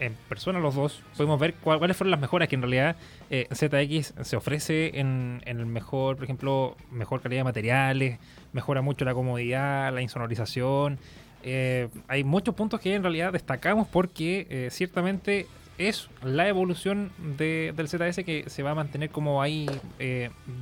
[0.00, 2.96] En persona los dos, podemos ver cuál- cuáles fueron las mejoras que en realidad
[3.30, 8.18] eh, ZX se ofrece en, el mejor, por ejemplo, mejor calidad de materiales,
[8.52, 10.98] mejora mucho la comodidad, la insonorización.
[11.42, 15.46] eh, hay muchos puntos que en realidad destacamos porque eh, ciertamente
[15.78, 19.66] es la evolución de- del ZS que se va a mantener como ahí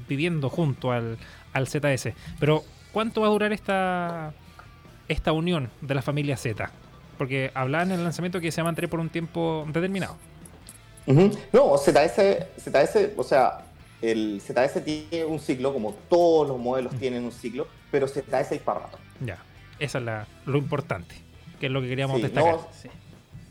[0.09, 1.17] viviendo junto al,
[1.55, 2.13] al ZS.
[2.39, 4.35] Pero, ¿cuánto va a durar esta,
[5.09, 6.71] esta unión de la familia Z?
[7.19, 10.17] Porque hablaban en el lanzamiento que se va a mantener por un tiempo determinado.
[11.07, 13.65] No, ZS, ZS, o sea,
[14.03, 18.61] el ZS tiene un ciclo, como todos los modelos tienen un ciclo, pero ZS es
[18.61, 18.99] para rato.
[19.21, 19.39] Ya,
[19.79, 21.15] esa es la, lo importante,
[21.61, 22.55] que es lo que queríamos Sí, destacar.
[22.57, 22.89] no, Sí.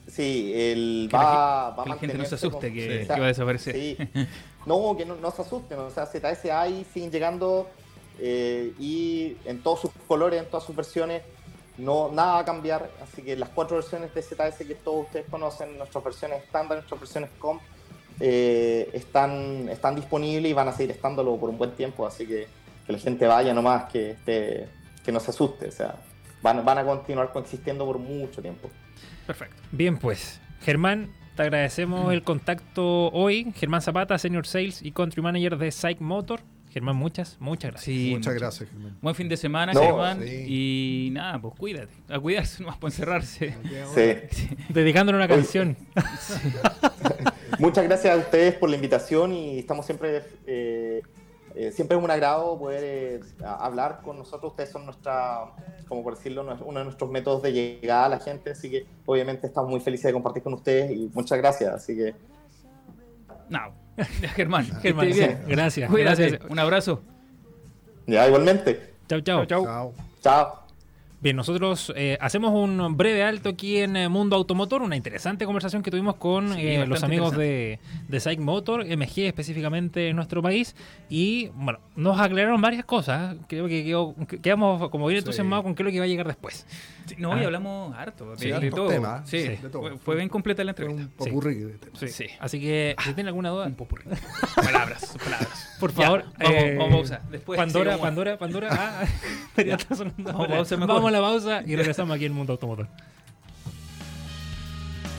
[0.08, 3.02] Sí, el Que la va, va a Que la gente no se asuste con- que,
[3.02, 3.74] o sea, que va a desaparecer.
[3.76, 3.98] Sí.
[4.66, 5.78] No, que no, no se asusten.
[5.78, 7.70] O sea, ZS hay, siguen llegando
[8.20, 11.22] eh, y en todos sus colores, en todas sus versiones,
[11.78, 12.90] no nada va a cambiar.
[13.04, 17.00] Así que las cuatro versiones de ZS que todos ustedes conocen, nuestras versiones estándar, nuestras
[17.00, 17.60] versiones COM,
[18.20, 22.06] eh, están, están disponibles y van a seguir estándolo por un buen tiempo.
[22.08, 22.48] Así que
[22.86, 24.68] que la gente vaya nomás, que, esté-
[25.04, 25.68] que no se asuste.
[25.68, 25.96] O sea,
[26.44, 28.70] van, van a continuar coexistiendo por mucho tiempo.
[29.26, 29.56] Perfecto.
[29.72, 33.52] Bien, pues, Germán, te agradecemos el contacto hoy.
[33.56, 36.42] Germán Zapata, Senior Sales y Country Manager de Psych Motor.
[36.76, 37.86] Germán, muchas, muchas gracias.
[37.86, 38.98] Sí, Muchas gracias, Germán.
[39.02, 40.22] Buen fin de semana, No, Germán.
[40.22, 41.06] sí.
[41.08, 41.94] Y nada, pues cuídate.
[42.10, 43.56] A cuidarse nomás para encerrarse.
[43.96, 44.54] Sí.
[44.74, 45.78] Dedicándole una canción.
[47.60, 51.02] Muchas gracias a ustedes por la invitación y estamos siempre, eh,
[51.56, 54.52] eh, siempre es un agrado poder eh, hablar con nosotros.
[54.52, 55.46] Ustedes son nuestra,
[55.88, 59.48] como por decirlo, uno de nuestros métodos de llegada a la gente, así que obviamente
[59.48, 61.74] estamos muy felices de compartir con ustedes y muchas gracias.
[61.74, 62.14] Así que
[63.48, 63.74] No,
[64.36, 65.10] Germán, Germán,
[65.48, 65.90] gracias.
[65.90, 66.30] Cuídate.
[66.30, 66.50] gracias.
[66.52, 67.02] Un abrazo.
[68.08, 68.94] ya igualmente.
[69.08, 69.46] Chao, chao.
[69.46, 69.94] Chao.
[70.22, 70.66] Chao.
[71.22, 75.82] Bien, nosotros eh, hacemos un breve alto aquí en eh, Mundo Automotor, una interesante conversación
[75.82, 80.44] que tuvimos con Sí, eh, los amigos de, de Psych Motor, MG específicamente en nuestro
[80.44, 80.76] país,
[81.10, 85.24] y bueno, nos aclararon varias cosas, creo que quedó- quedamos como bien Sí.
[85.24, 86.68] entusiasmados con qué es lo que va a llegar después.
[87.06, 87.42] Sí, no, Ah.
[87.42, 88.88] y hablamos harto de, Sí, de todo.
[88.88, 89.82] temas, Sí, sí, de todo.
[89.82, 91.12] Fue, fue bien completa la Fue entrevista.
[91.12, 92.00] un popurrí de temas.
[92.00, 92.08] Sí.
[92.10, 92.26] Sí.
[92.40, 94.06] Así que si tienen alguna duda, Un popurrí.
[94.56, 95.70] palabras, palabras.
[95.80, 97.22] por Ya, favor, vamos, eh, vamos a pausa.
[97.32, 97.98] Después Pandora.
[97.98, 99.06] Pandora, Pandora, ah,
[99.96, 100.96] sonando pausa mejor.
[100.96, 102.88] Vamos a la pausa y regresamos aquí en Mundo Automotor.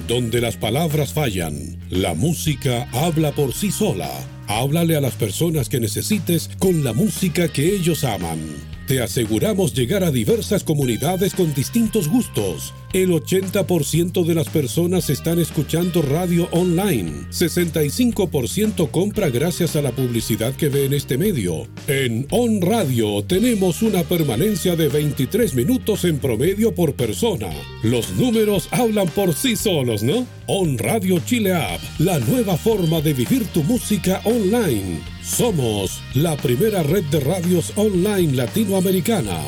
[0.06, 4.08] Donde las palabras fallan, la música habla por sí sola.
[4.46, 8.38] Háblale a las personas que necesites con la música que ellos aman.
[8.86, 12.72] Te aseguramos llegar a diversas comunidades con distintos gustos.
[12.92, 17.26] El 80% de las personas están escuchando radio online.
[17.30, 21.66] 65% compra gracias a la publicidad que ve en este medio.
[21.88, 27.50] En On Radio tenemos una permanencia de 23 minutos en promedio por persona.
[27.82, 30.26] Los números hablan por sí solos, ¿no?
[30.48, 35.00] On Radio Chile App, la nueva forma de vivir tu música online.
[35.20, 39.40] Somos la primera red de radios online latinoamericana.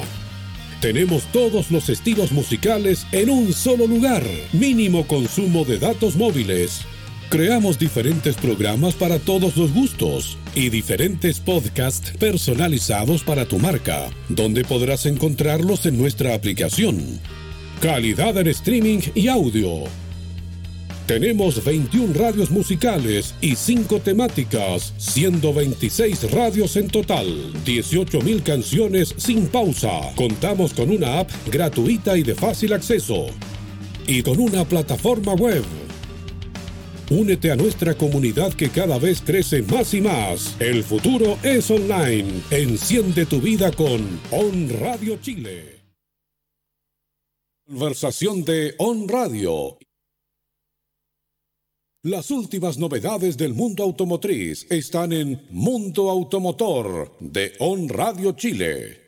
[0.81, 4.25] Tenemos todos los estilos musicales en un solo lugar.
[4.53, 6.81] Mínimo consumo de datos móviles.
[7.29, 14.65] Creamos diferentes programas para todos los gustos y diferentes podcasts personalizados para tu marca, donde
[14.65, 17.21] podrás encontrarlos en nuestra aplicación.
[17.81, 19.85] Calidad en streaming y audio.
[21.09, 29.47] Tenemos 21 radios musicales y 5 temáticas, siendo 26 radios en total, 18.000 canciones sin
[29.47, 30.13] pausa.
[30.17, 33.25] Contamos con una app gratuita y de fácil acceso.
[34.07, 35.65] Y con una plataforma web.
[37.09, 40.57] Únete a nuestra comunidad que cada vez crece más y más.
[40.61, 42.43] El futuro es online.
[42.51, 45.81] Enciende tu vida con On Radio Chile.
[47.67, 49.79] Conversación de On Radio.
[52.05, 59.03] Las últimas novedades del mundo automotriz están en Mundo Automotor de On Radio Chile.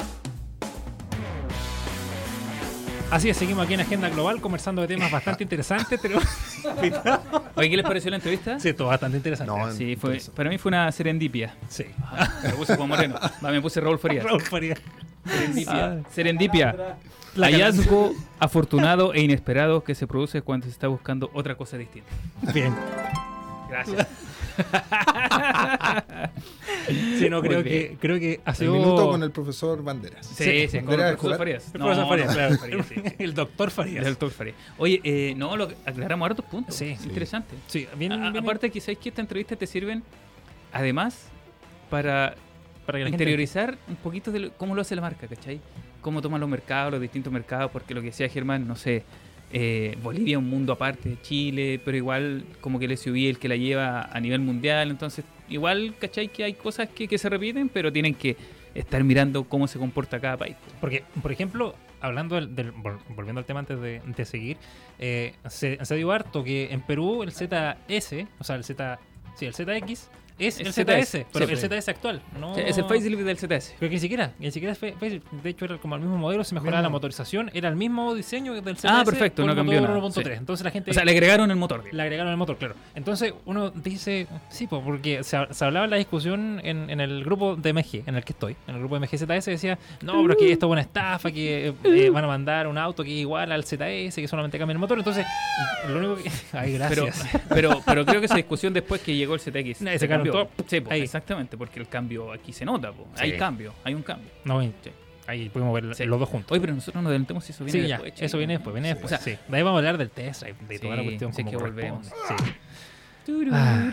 [3.12, 6.18] Así es, seguimos aquí en Agenda Global conversando de temas bastante interesantes, pero
[7.54, 8.58] Oye, ¿qué les pareció la entrevista?
[8.58, 9.52] sí, esto bastante interesante.
[9.56, 11.54] No, Sí, fue, para mí fue una serendipia.
[11.68, 11.84] Sí.
[12.42, 13.14] Me puse como moreno.
[13.40, 14.24] Me puse Raúl Farías.
[14.28, 14.80] Raúl Farías.
[15.26, 16.02] Serendipia.
[16.10, 16.96] Serendipia.
[17.36, 22.08] La Hallazgo afortunado e inesperado que se produce cuando se está buscando otra cosa distinta.
[22.52, 22.74] Bien.
[23.68, 24.06] Gracias.
[27.18, 28.72] Sí, no, creo que, creo que ha El sido...
[28.74, 30.26] minuto con el profesor Banderas.
[30.26, 31.38] Sí, sí, con el profesor.
[31.38, 31.66] Farías.
[31.72, 32.56] El profesor Farías, no, claro.
[32.58, 32.94] Farías, sí.
[33.18, 34.04] El doctor Farías.
[34.04, 34.56] El doctor Farías.
[34.78, 36.74] Oye, eh, no, lo aclaramos hartos puntos.
[36.74, 36.96] Sí.
[36.98, 37.08] Sí.
[37.08, 37.54] Interesante.
[37.68, 40.02] Sí, bien, A- bien- aparte sabéis que esta entrevista te sirven
[40.72, 41.26] además
[41.88, 42.34] para
[42.92, 45.60] para que la gente- interiorizar un poquito de lo- cómo lo hace la marca, ¿cachai?
[46.00, 49.04] Cómo toman los mercados, los distintos mercados, porque lo que decía Germán, no sé,
[49.52, 53.48] eh, Bolivia es un mundo aparte, Chile, pero igual como que el SUV el que
[53.48, 56.28] la lleva a nivel mundial, entonces igual, ¿cachai?
[56.28, 58.36] Que hay cosas que, que se repiten, pero tienen que
[58.74, 60.54] estar mirando cómo se comporta cada país.
[60.80, 64.56] Porque, por ejemplo, hablando del, del- vol- volviendo al tema antes de, de seguir,
[65.00, 69.00] eh, se, se dio harto que en Perú el ZS, o sea, el Z,
[69.34, 70.08] sí, el ZX
[70.46, 71.84] es el, El ZS, ZS, pero sí, el pues.
[71.84, 72.22] ZS actual.
[72.38, 73.74] No, Es el facelift del ZS.
[73.78, 74.80] Pero que ni siquiera, ni siquiera es.
[74.80, 78.60] De hecho, era como el mismo modelo, se mejoraba la motorización, era el mismo diseño
[78.60, 78.84] del ZS.
[78.86, 80.22] Ah, perfecto, no cambió motor nada, 1.3.
[80.24, 80.30] sí.
[80.38, 81.84] Entonces la gente O sea, le agregaron el motor.
[81.90, 82.74] le agregaron el motor, claro.
[82.94, 87.24] Entonces uno dice, sí, pues porque se, se hablaba en la discusión en, en el
[87.24, 90.36] grupo de MG, en el que estoy, en el grupo de MGZS, decía, no, pero
[90.36, 93.52] que esto es una estafa, que eh, van a mandar un auto que es igual
[93.52, 94.98] al ZS, que solamente cambia el motor.
[94.98, 95.26] Entonces,
[95.88, 96.30] lo único que...
[96.52, 97.42] Ay, Pero, gracias.
[97.48, 99.80] pero, pero creo que esa discusión después que llegó el ZX.
[99.90, 100.48] No, se cambió todo.
[100.66, 101.02] Sí, po, Ahí.
[101.02, 102.92] exactamente, porque el cambio aquí se nota.
[102.92, 103.06] po.
[103.18, 104.30] Hay cambio, hay un cambio.
[104.44, 104.60] No,
[105.26, 106.04] ahí podemos ver Sí.
[106.06, 106.50] los dos juntos.
[106.52, 108.22] Oye, pero nosotros nos adelantamos si eso viene Sí, ya, después.
[108.22, 108.94] eso viene después, viene Sí.
[108.94, 109.12] después.
[109.12, 109.38] O sea, sí.
[109.48, 111.64] De ahí vamos a hablar del test drive, de toda la cuestión sí, como que
[111.64, 112.06] volvemos.
[112.06, 112.34] Sí.
[113.52, 113.88] Ah,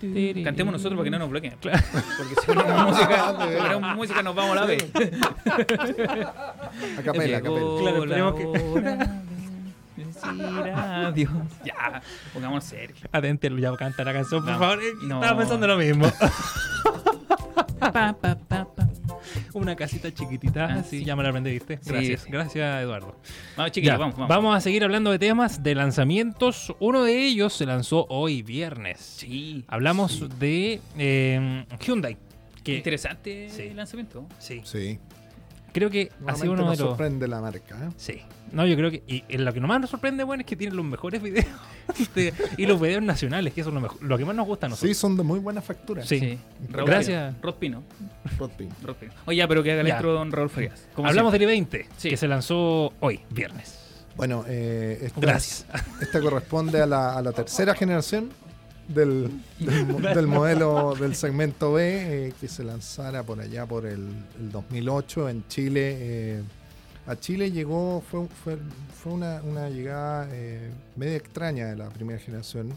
[0.00, 1.54] tiririrí, Cantemos nosotros para que no nos bloqueen.
[1.60, 1.82] Claro.
[1.92, 4.86] Porque si ponemos música, ponemos música nos vamos a la vez.
[6.98, 7.66] A capela, a capela.
[7.80, 9.27] Claro, la esperemos que-
[10.20, 11.30] decir adiós.
[11.64, 12.02] Ya,
[12.32, 12.96] pongamos serio.
[13.12, 14.82] Atente, ya canta la canción, por No, favor.
[14.82, 15.20] Eh, no.
[15.20, 16.06] Estaba pensando lo mismo.
[17.78, 18.36] Pa, pa, pa,
[18.74, 18.88] pa.
[19.54, 20.64] Una casita chiquitita.
[20.66, 21.04] Ah, sí, sí.
[21.04, 21.78] ya me la aprendí, ¿viste?
[21.80, 22.30] Sí, Gracias, sí.
[22.30, 23.16] gracias, Eduardo.
[23.56, 24.56] Vamos, chiquillos, Ya, vamos, vamos.
[24.56, 26.74] a seguir hablando de temas de lanzamientos.
[26.80, 28.98] Uno de ellos se lanzó hoy viernes.
[29.00, 29.64] Sí.
[29.68, 32.16] Hablamos de eh, Hyundai.
[32.64, 33.62] Que Interesante Sí.
[33.62, 34.26] el lanzamiento.
[34.38, 34.98] sí, Sí.
[35.72, 36.88] creo que ha sido Nuevamente uno de nos los.
[36.90, 37.76] sorprende la marca.
[37.76, 37.90] ¿eh?
[37.96, 38.20] Sí.
[38.52, 39.02] No, yo creo que.
[39.06, 41.46] Y, y lo que más nos sorprende, bueno, es que tienen los mejores videos.
[42.14, 44.68] de- y los videos nacionales, que es lo, mejor, lo que más nos gusta a
[44.68, 44.96] Sí, nosotros.
[44.96, 46.04] son de muy buena factura.
[46.04, 46.38] Sí.
[46.70, 47.34] Raúl Gracias.
[47.34, 47.42] Pino.
[47.42, 47.82] Rod Pino.
[48.38, 48.68] Rod Pin.
[48.82, 49.12] Rod Pino.
[49.26, 50.86] Oye, pero que haga el intro don Raúl Farías.
[50.94, 51.54] Como Hablamos siempre.
[51.54, 52.10] del i20, Sí.
[52.10, 53.78] que se lanzó hoy, viernes.
[54.16, 55.66] Bueno, eh, esta, Gracias.
[56.00, 58.30] esta corresponde a la, a la tercera generación
[58.88, 64.08] del, del modelo del segmento B eh, que se lanzara por allá por el,
[64.40, 65.96] el 2008 en Chile.
[66.00, 66.42] eh,
[67.08, 68.58] a Chile llegó, fue, fue,
[69.02, 72.68] fue una, una llegada eh, media extraña de la primera generación.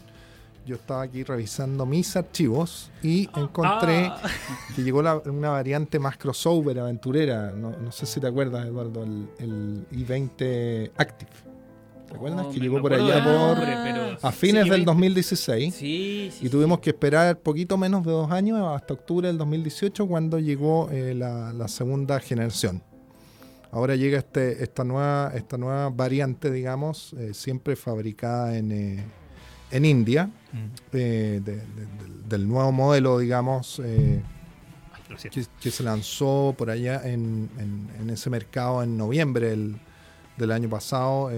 [0.64, 4.20] Yo estaba aquí revisando mis archivos y encontré Ah.
[4.76, 7.50] que llegó la- una variante más crossover, aventurera.
[7.50, 11.30] No, no sé si te acuerdas, Eduardo, el, el i20 Active.
[12.08, 12.46] ¿Te acuerdas?
[12.48, 15.74] Oh, que llegó por allá del por nombre, pero- a fines Sí, del ve- 2016.
[15.74, 16.46] Sí, sí.
[16.46, 20.88] Y tuvimos que esperar poquito menos de dos años, hasta octubre del 2018, cuando llegó
[20.92, 22.82] eh, la, la segunda generación.
[23.72, 29.04] Ahora llega este, esta, nueva, esta nueva variante, digamos, eh, siempre fabricada en, eh,
[29.70, 30.56] en India, Mm.
[30.92, 34.22] eh, de- de- del- del nuevo modelo, digamos, Ay,
[35.30, 39.76] que, que se lanzó por allá en, en- en ese mercado en noviembre del,
[40.36, 41.30] del año pasado.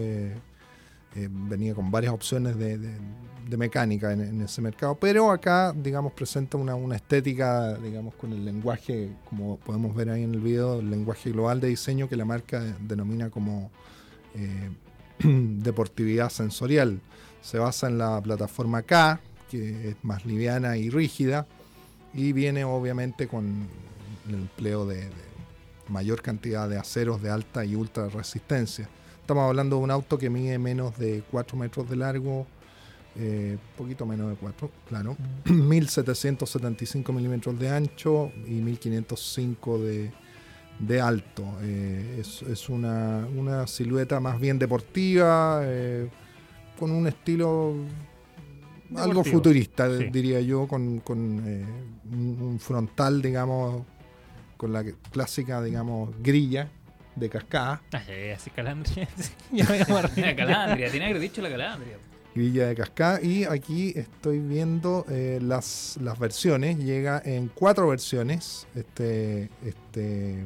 [1.31, 2.77] venía con varias opciones de,
[3.49, 8.33] de- mecánica en, en ese mercado, pero acá, digamos, presenta una, una estética, digamos, con
[8.33, 12.17] el lenguaje, como podemos ver ahí en el video, el lenguaje global de diseño que
[12.17, 13.71] la marca denomina como
[14.35, 14.71] eh,
[15.23, 17.01] deportividad sensorial.
[17.43, 19.21] Se basa en la plataforma K,
[19.51, 21.47] que es más liviana y rígida,
[22.13, 23.67] y viene obviamente con
[24.29, 25.11] el empleo de, de
[25.89, 28.89] mayor cantidad de aceros de alta y ultra resistencia.
[29.21, 32.47] Estamos hablando de un auto que mide menos de 4 metros de largo,
[33.17, 40.11] eh, poquito menos de 4, claro, 1775 milímetros de ancho y 1505 de,
[40.79, 41.45] de alto.
[41.63, 46.09] Eh, es es una, una silueta más bien deportiva, eh,
[46.79, 47.75] con un estilo
[48.97, 50.05] algo futurista, sí.
[50.11, 51.65] diría yo, con, con, eh,
[52.13, 53.83] un, un frontal, digamos,
[54.57, 56.69] con la clásica, digamos, grilla
[57.17, 59.09] de cascada, Ay, así calandria.
[59.53, 59.85] ya me
[60.35, 61.97] calandria, tiene que haber dicho la calandria.
[62.35, 68.67] Grilla de cascada, y aquí estoy viendo eh, las, las versiones, llega en cuatro versiones,
[68.75, 70.45] este, este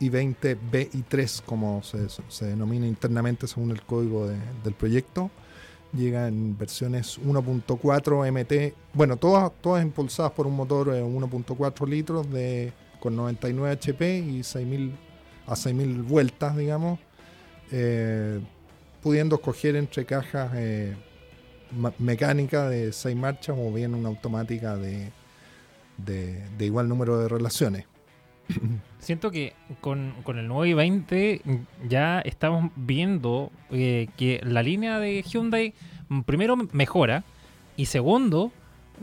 [0.00, 5.30] i20 B y 3 como se, se denomina internamente según el código de- del proyecto.
[5.92, 12.30] Llega en versiones 1.4 MT, bueno, todas, todas impulsadas por un motor eh, 1.4 litros
[12.30, 14.92] de, con 99 HP y 6000
[15.46, 17.00] a 6000 vueltas, digamos,
[17.72, 18.40] eh,
[19.02, 20.94] pudiendo escoger entre cajas eh,
[21.98, 25.10] mecánica de 6 marchas o bien una automática de,
[25.98, 27.86] de, de igual número de relaciones.
[28.98, 35.22] Siento que con, con el nuevo i20 ya estamos viendo eh, que la línea de
[35.22, 35.74] Hyundai
[36.08, 37.24] mm, primero mejora
[37.76, 38.52] y segundo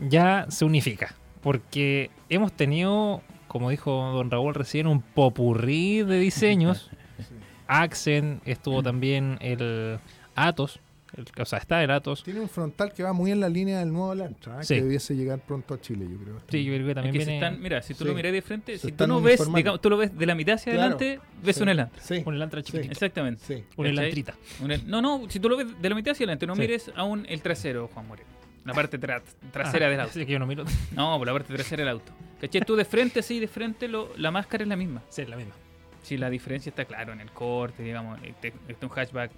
[0.08, 1.14] ya se unifica.
[1.42, 6.90] Porque hemos tenido, como dijo don Raúl recién, un popurrí de diseños.
[7.66, 9.98] Accent, estuvo también el
[10.34, 10.80] Atos,
[11.16, 12.22] el- o sea, está el Atos.
[12.22, 14.64] Tiene un frontal que va muy en la línea del nuevo Elantra, ¿eh?
[14.64, 14.74] Sí.
[14.76, 16.40] que debiese llegar pronto a Chile, yo creo.
[16.48, 18.04] Sí, yo creo que Es también que viene están, mira, si tú Sí.
[18.10, 20.34] lo miras de frente, Se si tú no ves, digamos, tú lo ves de la
[20.34, 20.96] mitad hacia Claro.
[20.96, 21.62] adelante, ves Sí.
[21.62, 22.02] un Elantra.
[22.02, 23.42] Sí, un Elantra chiquitito, Exactamente.
[23.44, 23.54] sí.
[23.76, 23.90] un ¿Cachai?
[23.90, 24.34] Elantrita.
[24.62, 26.60] Un el- no, no, si tú lo ves de la mitad hacia adelante, no Sí.
[26.60, 28.28] mires aún el trasero, Juan Moreno.
[28.64, 30.12] La parte tra- trasera Ah, del auto.
[30.12, 30.64] sí, que yo no miro.
[30.94, 32.12] No, por la parte trasera del auto.
[32.40, 32.60] ¿Cachai?
[32.60, 35.02] Tú de frente, así, de frente, lo- la máscara es la misma.
[35.08, 35.54] Sí, la misma.
[36.02, 39.30] Sí, la diferencia está claro en el corte, digamos, este, este es un hatchback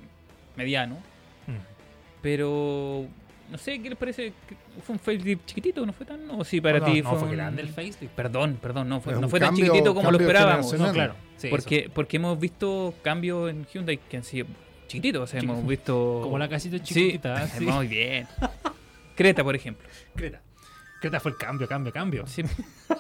[0.57, 0.99] mediano,
[1.51, 1.57] Mm.
[2.23, 3.07] pero
[3.51, 4.33] no sé, ¿qué les parece?
[4.49, 5.85] ¿Que ¿Fue un facelift chiquitito?
[5.85, 6.31] ¿No fue tan?
[6.31, 8.13] ¿O sí, para no, ti no, fue un- grande el facelift.
[8.15, 10.73] Perdón, perdón, no fue, no fue tan cambio- chiquitito como lo esperábamos.
[10.79, 11.15] No, claro.
[11.37, 11.57] Sí, eso.
[11.57, 14.47] porque, porque hemos visto cambios en Hyundai que han sido
[14.87, 16.21] chiquititos, o sea, hemos visto...
[16.23, 17.47] Como la casita Sí, chiquitita.
[17.59, 18.27] Sí, muy bien.
[19.17, 19.89] Creta, por ejemplo.
[20.15, 20.41] Creta.
[21.01, 22.27] Creta fue el cambio, cambio, cambio.
[22.27, 22.43] Sí,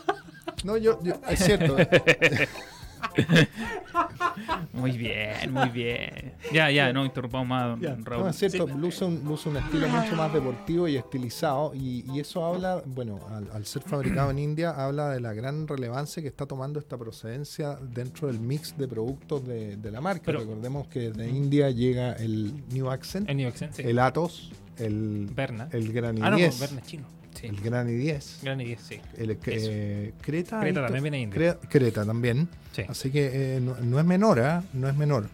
[0.64, 1.76] No, yo, yo- es cierto.
[4.72, 6.32] muy bien, muy bien.
[6.52, 7.90] Ya, ya, no interrumpamos más, Ya.
[7.90, 8.28] don No, Raúl.
[8.30, 12.44] es cierto, luce, un, luce un estilo mucho más deportivo y estilizado y, y eso
[12.44, 16.46] habla, bueno, al, al ser fabricado en India, habla de la gran relevancia que está
[16.46, 20.22] tomando esta procedencia dentro del mix de productos de, de la marca.
[20.26, 23.82] Pero- Recordemos que de India llega el New Accent, En New Accent, sí.
[23.84, 25.68] el Atos, el, Berna.
[25.72, 27.04] el Gran ah, no, i10, Berna chino.
[27.34, 27.46] Sí.
[27.46, 29.00] el Gran i10, Gran idea, sí.
[29.16, 31.30] el eh, Creta, Creta también viene.
[31.30, 32.48] Cre- Creta también.
[32.72, 32.82] Sí.
[32.88, 34.62] Así que eh, no, no es menor, ¿ah?
[34.72, 35.28] no es menor.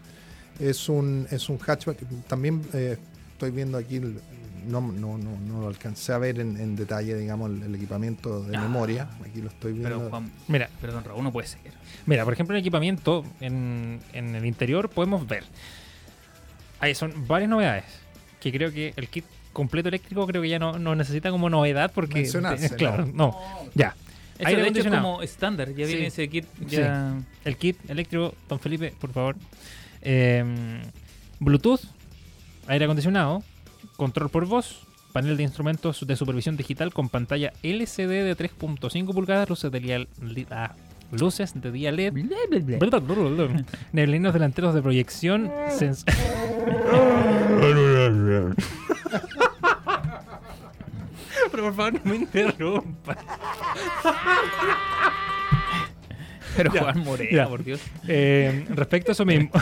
[0.59, 1.97] Es un, es un hatchback.
[2.27, 2.97] También eh,
[3.33, 4.19] estoy viendo aquí, el-
[4.67, 8.43] no, no, no, no lo alcancé a ver en, en detalle, digamos, el, el equipamiento
[8.43, 8.61] de Ah.
[8.61, 9.07] memoria.
[9.25, 9.89] Aquí lo estoy viendo.
[9.97, 11.59] Pero, Juan, Mira, pero don Raúl no puede ser.
[12.05, 15.43] mira, por ejemplo, en equipamiento, en, en el interior podemos ver.
[16.79, 17.85] Ahí son varias novedades.
[18.39, 19.25] Que creo que el kit
[19.57, 22.23] completo eléctrico creo que ya no, no necesita como novedad porque.
[22.77, 23.35] Claro, no.
[23.73, 23.95] Ya.
[24.37, 25.03] Eso Aire de hecho es acondicionado.
[25.13, 25.93] como estándar, ya Sí.
[25.93, 27.15] viene ese kit ya...
[27.43, 29.35] El kit eléctrico, don Felipe, por favor.
[30.03, 30.45] Eh,
[31.39, 31.81] Bluetooth,
[32.67, 33.41] aire acondicionado,
[33.95, 34.81] control por voz,
[35.11, 40.05] panel de instrumentos de supervisión digital con pantalla LCD de 3.5 pulgadas, luces de día,
[40.51, 40.75] ah,
[41.11, 42.13] luces de día LED,
[43.93, 46.03] neblinos delanteros de proyección, sens-
[51.57, 53.17] Pero por favor no me interrumpa.
[56.55, 57.47] Pero Ya, Juan Moreno, ya.
[57.49, 57.81] por Dios.
[58.07, 59.49] Eh, respecto a eso mismo.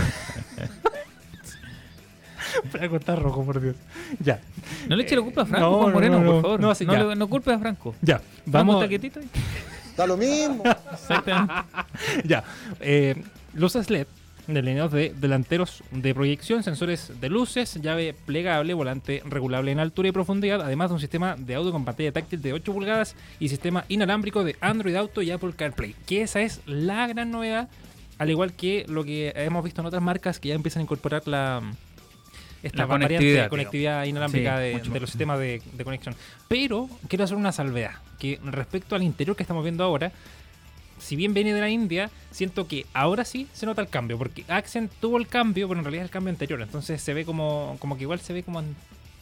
[2.70, 3.78] Franco está rojo, por Dios.
[4.20, 4.42] Ya.
[4.90, 6.32] No le eche la culpa a Franco, no, Juan no, Moreno, no, no.
[6.34, 6.60] por favor.
[6.60, 7.02] No, No, sí, ya.
[7.02, 7.96] le- no culpes a Franco.
[8.02, 8.20] Ya.
[8.46, 8.76] Vamos.
[8.76, 8.92] Vamos.
[9.90, 10.64] está lo mismo.
[10.92, 11.54] Exactamente.
[12.26, 12.44] Ya.
[12.82, 13.24] Eh,
[13.54, 14.08] luces LED,
[14.48, 20.12] delineados de delanteros de proyección, sensores de luces, llave plegable, volante regulable en altura y
[20.12, 23.86] profundidad, además de un sistema de audio con pantalla táctil de 8 pulgadas y sistema
[23.88, 25.96] inalámbrico de Android Auto y Apple CarPlay.
[26.06, 27.70] Que esa es la gran novedad,
[28.18, 31.28] al igual que lo que hemos visto en otras marcas que ya empiezan a incorporar
[31.28, 31.62] la
[32.64, 36.16] esta La variante conectividad, de conectividad inalámbrica Sí, de, los sistemas de, de conexión.
[36.48, 40.12] Pero quiero hacer una salvedad, que respecto al interior que estamos viendo ahora,
[40.98, 44.44] si bien viene de la India, siento que ahora sí se nota el cambio, porque
[44.48, 47.76] Accent tuvo el cambio, pero en realidad es el cambio anterior, entonces se ve como,
[47.80, 48.64] como que igual se ve como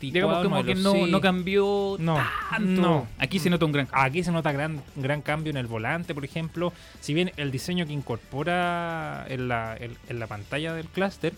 [0.01, 1.05] Digamos como que no, sí.
[1.09, 2.17] no cambió No,
[2.49, 2.82] tanto.
[2.82, 3.07] no.
[3.19, 4.03] Aquí se nota un gran cambio.
[4.05, 6.74] Aquí se nota gran, gran cambio en el volante, por ejemplo.
[6.99, 11.32] Si bien el diseño que incorpora en la, en- en la pantalla del clúster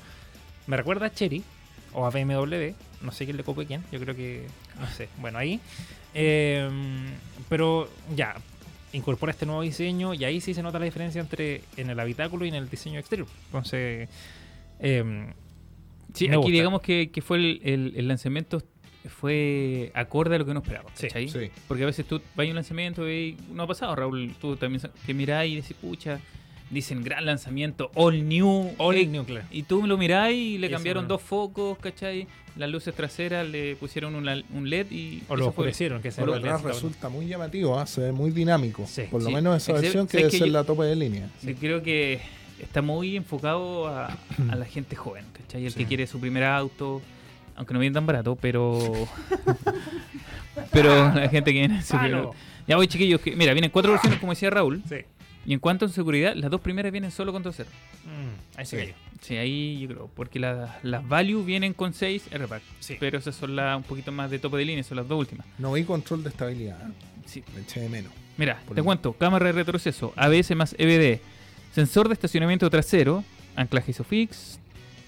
[0.65, 1.43] me recuerda a Cherry
[1.93, 2.71] o a BMW.
[3.03, 3.83] No sé quién le copie quién.
[3.91, 4.47] Yo creo que.
[4.79, 5.09] No sé.
[5.19, 5.59] Bueno, ahí.
[6.15, 6.67] Eh,
[7.49, 8.35] pero ya.
[8.95, 12.45] Incorpora este nuevo diseño y ahí sí se nota la diferencia entre en el habitáculo
[12.45, 13.27] y en el diseño exterior.
[13.47, 14.09] Entonces.
[14.79, 15.33] eh,
[16.13, 16.51] Sí, aquí gusta.
[16.51, 18.61] digamos que, que fue el, el- el lanzamiento
[19.09, 20.89] fue acorde a lo que uno esperaba.
[20.93, 21.51] Sí, sí.
[21.67, 24.33] Porque a veces tú vas a un lanzamiento y no ha pasado, Raúl.
[24.39, 26.19] Tú también que mirás y decís, pucha,
[26.69, 28.73] dicen gran lanzamiento, all new.
[28.77, 29.45] All eh, new, claro.
[29.51, 32.27] Y tú lo mirás y le Y cambiaron dos focos, ¿cachai?
[32.57, 35.23] Las luces traseras le pusieron un, un LED y.
[35.27, 37.85] O lo oscurecieron, que se ve atrás resulta muy llamativo, ¿ah?
[37.85, 38.85] se ve muy dinámico.
[38.87, 39.33] Sí, Por lo sí.
[39.35, 41.29] menos esa Es versión que ¿sabes debe ser la tope de línea.
[41.43, 42.21] Yo creo que
[42.61, 44.07] está muy enfocado a,
[44.49, 45.65] a la gente joven, ¿cachai?
[45.65, 45.79] El Sí.
[45.79, 47.01] que quiere su primer auto,
[47.57, 48.79] aunque no viene tan barato, pero.
[50.71, 51.81] pero la gente que viene.
[51.81, 52.31] su Palo.
[52.31, 52.37] primer-
[52.67, 53.21] Ya voy, chiquillos.
[53.21, 54.81] Que, mira, vienen cuatro versiones, como decía Raúl.
[54.87, 54.95] Sí.
[55.45, 57.65] Y en cuanto a seguridad, las dos primeras vienen solo con 2.0.
[58.05, 58.93] Mm, ahí se cayó.
[59.21, 60.09] Sí, ahí yo creo.
[60.15, 62.61] Porque la- las Value vienen con 6 RPAC.
[62.79, 62.97] Sí.
[62.99, 65.45] Pero esas son las un poquito más de tope de línea, son las dos últimas.
[65.59, 66.93] No vi control de estabilidad, ¿eh?
[67.25, 67.43] Sí.
[67.55, 68.11] me eché de menos.
[68.37, 71.21] Mira, Por te cuento, cámara de retroceso, ABS más EBD,
[71.73, 73.23] sensor de estacionamiento trasero,
[73.55, 74.59] anclaje ISOFIX,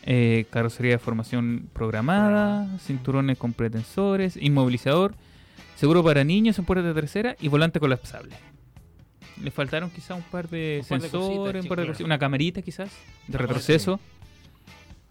[0.04, 5.14] eh, carrocería de formación programada, cinturones con pretensores, inmovilizador,
[5.76, 8.36] seguro para niños en puerta trasera y volante colapsable.
[9.44, 11.22] Le faltaron quizás un par de Un par de sensores,
[11.54, 11.94] cositas, un par de claro.
[12.00, 12.90] cosi- una camarita quizás
[13.28, 14.00] de retroceso.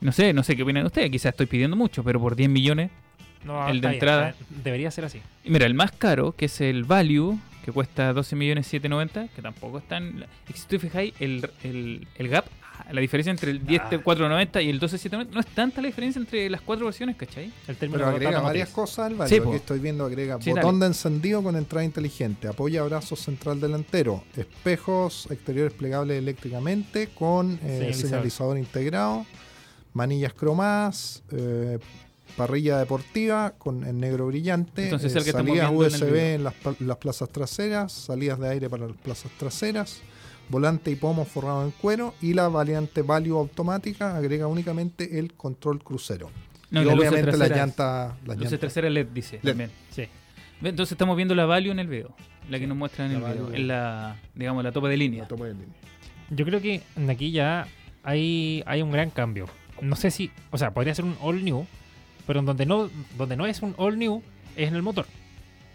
[0.00, 2.90] No sé, no sé qué opinan ustedes, quizás estoy pidiendo mucho, pero por 10 millones
[3.44, 4.34] No, El de entrada.
[4.50, 4.62] bien.
[4.64, 5.20] Debería ser así.
[5.44, 9.88] y mira, el más caro, que es el Value, que cuesta 12.790.000, que tampoco es
[9.88, 10.26] tan...
[10.48, 12.46] y Si tú fijáis, el, el, el gap,
[12.92, 16.60] la diferencia entre el 10.490 y el 12.790, no es tanta la diferencia entre las
[16.60, 17.52] cuatro versiones, ¿cachai?
[17.66, 18.74] El término Pero agrega varias motriz.
[18.74, 19.28] cosas, Álvaro.
[19.28, 19.54] Sí, po.
[19.54, 20.78] estoy viendo, agrega Sí, botón dale.
[20.80, 27.58] de encendido con entrada inteligente, apoya brazo central delantero, espejos exteriores plegables eléctricamente con eh,
[27.60, 27.94] Señalizador.
[28.10, 29.26] señalizador integrado,
[29.92, 31.78] manillas cromadas, eh,
[32.36, 36.54] parrilla deportiva con en negro brillante, Entonces, el que salidas en el USB en, las,
[36.80, 40.00] las plazas traseras, salidas de aire para las plazas traseras,
[40.48, 45.82] volante y pomo forrado en cuero y la variante Value automática agrega únicamente el control
[45.82, 46.30] crucero.
[46.70, 49.50] No, y las luces obviamente la llanta, la Luces traseras LED dice LED.
[49.50, 49.70] también.
[49.90, 50.06] Sí.
[50.62, 52.14] Entonces estamos viendo la Value en el video,
[52.48, 54.96] la que Sí, nos muestra en la el video, en la, digamos, la tope de
[54.96, 55.22] línea.
[55.22, 55.68] La tope de línea.
[56.30, 57.68] Yo creo que de aquí ya
[58.02, 59.46] hay, hay un gran cambio.
[59.80, 61.66] No sé si, o sea, podría ser un all new,
[62.26, 64.22] pero en donde no, donde no es un all new
[64.56, 65.06] es en el motor.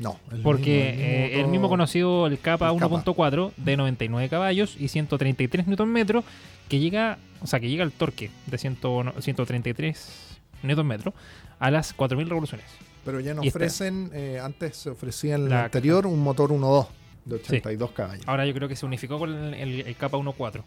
[0.01, 3.03] No, el Porque mismo- eh, el mismo motor- conocido, el Kappa El Kappa.
[3.05, 6.23] 1.4 de 99 caballos y 133 Nm,
[6.67, 11.13] que llega, o sea, que llega al torque de 100 no, 133 Nm
[11.59, 12.65] a las 4000 revoluciones.
[13.05, 16.51] Pero ya no y ofrecen, eh, antes se ofrecía en el La anterior un motor
[16.51, 16.87] 1.2
[17.25, 18.27] de 82 caballos.
[18.27, 20.63] Ahora yo creo que se unificó con el, el, el Kappa 1.4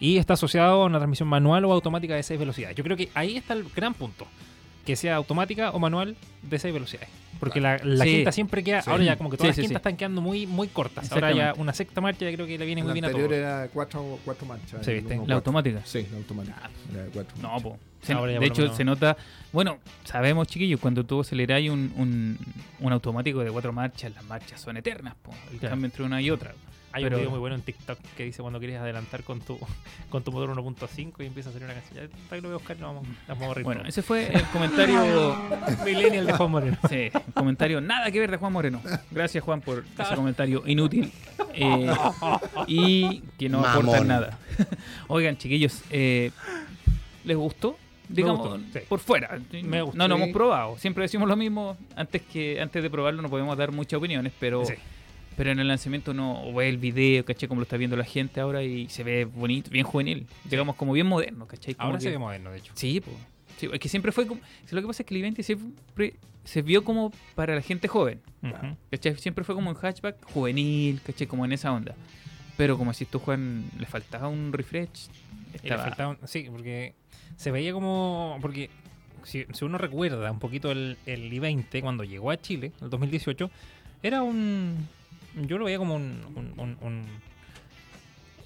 [0.00, 2.74] y está asociado a una transmisión manual o automática de 6 velocidades.
[2.76, 4.26] Yo creo que ahí está el gran punto.
[4.86, 7.10] Que sea automática o manual de 6 velocidades.
[7.40, 8.16] Porque la, la Sí.
[8.16, 8.82] quinta siempre queda.
[8.82, 8.90] Sí.
[8.90, 9.88] Ahora ya como que todas Sí, las quintas sí.
[9.88, 11.10] están quedando muy, muy cortas.
[11.12, 13.38] Ahora ya una sexta marcha ya creo que le viene muy bien a anterior todos.
[13.40, 14.84] era de 4 cuatro marchas.
[14.84, 15.16] Sí, el ¿viste?
[15.16, 15.26] 1.4.
[15.28, 15.80] La automática.
[15.84, 16.70] Sí, la automática.
[16.92, 17.78] Era de cuatro No, po.
[18.02, 19.16] Se- Ahora ya de hecho, menos- se nota.
[19.52, 22.38] Bueno, sabemos, chiquillos, cuando tú aceleráis un, un,
[22.80, 25.32] un automático de cuatro marchas, las marchas son eternas, po.
[25.52, 25.72] El Claro.
[25.72, 26.54] cambio entre una y otra.
[26.92, 29.58] Hay pero- un video muy bueno en TikTok que dice cuando quieres adelantar con tu
[30.10, 31.96] con tu motor 1.5 y empieza a salir una canción.
[31.96, 33.64] Ya está, lo voy a buscar, no vamos, nos vamos a reír.
[33.64, 35.36] Bueno, ese fue el comentario.
[35.84, 36.78] Millennial de Juan Moreno.
[36.88, 38.80] Sí, comentario nada que ver de Juan Moreno.
[39.10, 41.12] Gracias, Juan, por ese comentario inútil
[41.54, 41.90] eh,
[42.66, 44.08] y que no aporta Mamón.
[44.08, 44.38] nada.
[45.08, 46.30] Oigan, chiquillos, eh,
[47.24, 47.76] ¿les gustó?
[48.08, 48.84] Digamos, gustó, sí.
[48.88, 49.38] por fuera.
[49.62, 49.98] Me gustó.
[50.08, 50.22] no Sí.
[50.22, 50.78] hemos probado.
[50.78, 51.76] Siempre decimos lo mismo.
[51.94, 54.72] Antes que antes de probarlo no podemos dar muchas opiniones, pero Sí.
[55.38, 57.48] Pero en el lanzamiento no ve el video, ¿cachai?
[57.48, 60.26] Como lo está viendo la gente ahora y se ve bonito, bien juvenil.
[60.44, 61.74] Digamos, como bien moderno, ¿cachai?
[61.74, 62.72] Como Ahora que- se ve moderno, de hecho.
[62.74, 63.00] Sí.
[63.56, 64.40] Sí, es que siempre fue como.
[64.70, 66.14] Lo que pasa es que el i20 siempre
[66.44, 68.20] se vio como para la gente joven.
[68.42, 68.76] Ujú.
[68.90, 69.16] ¿Cachai?
[69.16, 71.26] Siempre fue como un hatchback juvenil, ¿cachai?
[71.28, 71.94] Como en esa onda.
[72.56, 75.06] Pero como si tú Juan, le faltaba un refresh.
[75.08, 76.94] Y le estaba- faltaba un- sí, porque
[77.36, 78.38] se veía como.
[78.42, 78.70] Porque
[79.22, 82.90] si, si uno recuerda un poquito el, el i20 cuando llegó a Chile, en el
[82.90, 83.50] 2018,
[84.02, 84.88] era un.
[85.34, 86.22] Yo lo veía como un.
[86.34, 87.04] Un, un, un,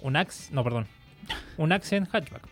[0.02, 0.52] un Axe.
[0.52, 0.86] No, perdón.
[1.56, 2.42] Un Accent hatchback.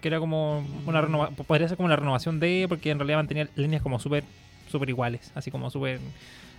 [0.00, 1.46] Que era como una renovación.
[1.46, 2.66] Podría ser como una renovación de.
[2.68, 4.24] Porque en realidad mantenía líneas como súper
[4.68, 5.32] súper iguales.
[5.34, 6.00] Así como súper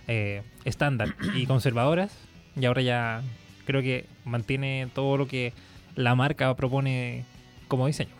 [0.06, 2.12] eh, estándar y conservadoras.
[2.56, 3.22] Y ahora ya
[3.66, 5.52] creo que mantiene todo lo que
[5.94, 7.24] la marca propone
[7.68, 8.14] como diseño.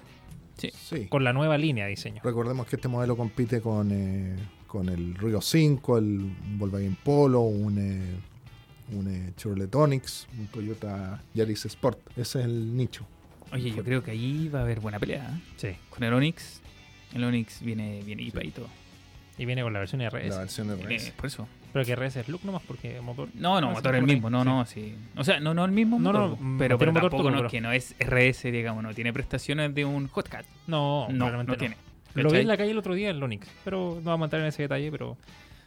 [0.59, 1.07] Sí.
[1.07, 2.21] Con la nueva línea de diseño.
[2.25, 4.37] Recordemos que este modelo compite con, eh,
[4.67, 8.17] con el Rio 5, el Volkswagen Polo, un, eh,
[8.93, 11.99] un eh, Chevrolet Onix, un Toyota Yaris Sport.
[12.17, 13.07] Ese es el nicho.
[13.53, 15.31] Oye, yo creo que ahí va a haber buena pelea.
[15.35, 15.41] ¿eh?
[15.57, 15.69] Sí.
[15.91, 16.61] Con el Onix.
[17.15, 18.69] El Onix viene, viene IPA y todo.
[19.39, 20.29] Y viene con la versión RS.
[20.31, 21.13] La versión Viene- RS.
[21.13, 21.49] por eso.
[21.73, 23.29] Pero que RS es look nomás porque motor.
[23.35, 24.31] No, no, motor el por ahí, mismo.
[24.31, 24.49] No, sí.
[24.49, 24.95] no, sí.
[25.17, 27.49] O sea, no, no el mismo No, motor, no, mm, pero, pero motor tampoco no,
[27.49, 30.45] que no es RS, digamos, no tiene prestaciones de un Hotcat.
[30.67, 31.77] No, No, realmente no tiene.
[32.15, 34.43] Lo vi en la calle el otro día en Lonix, pero no vamos a entrar
[34.43, 35.17] en ese detalle, pero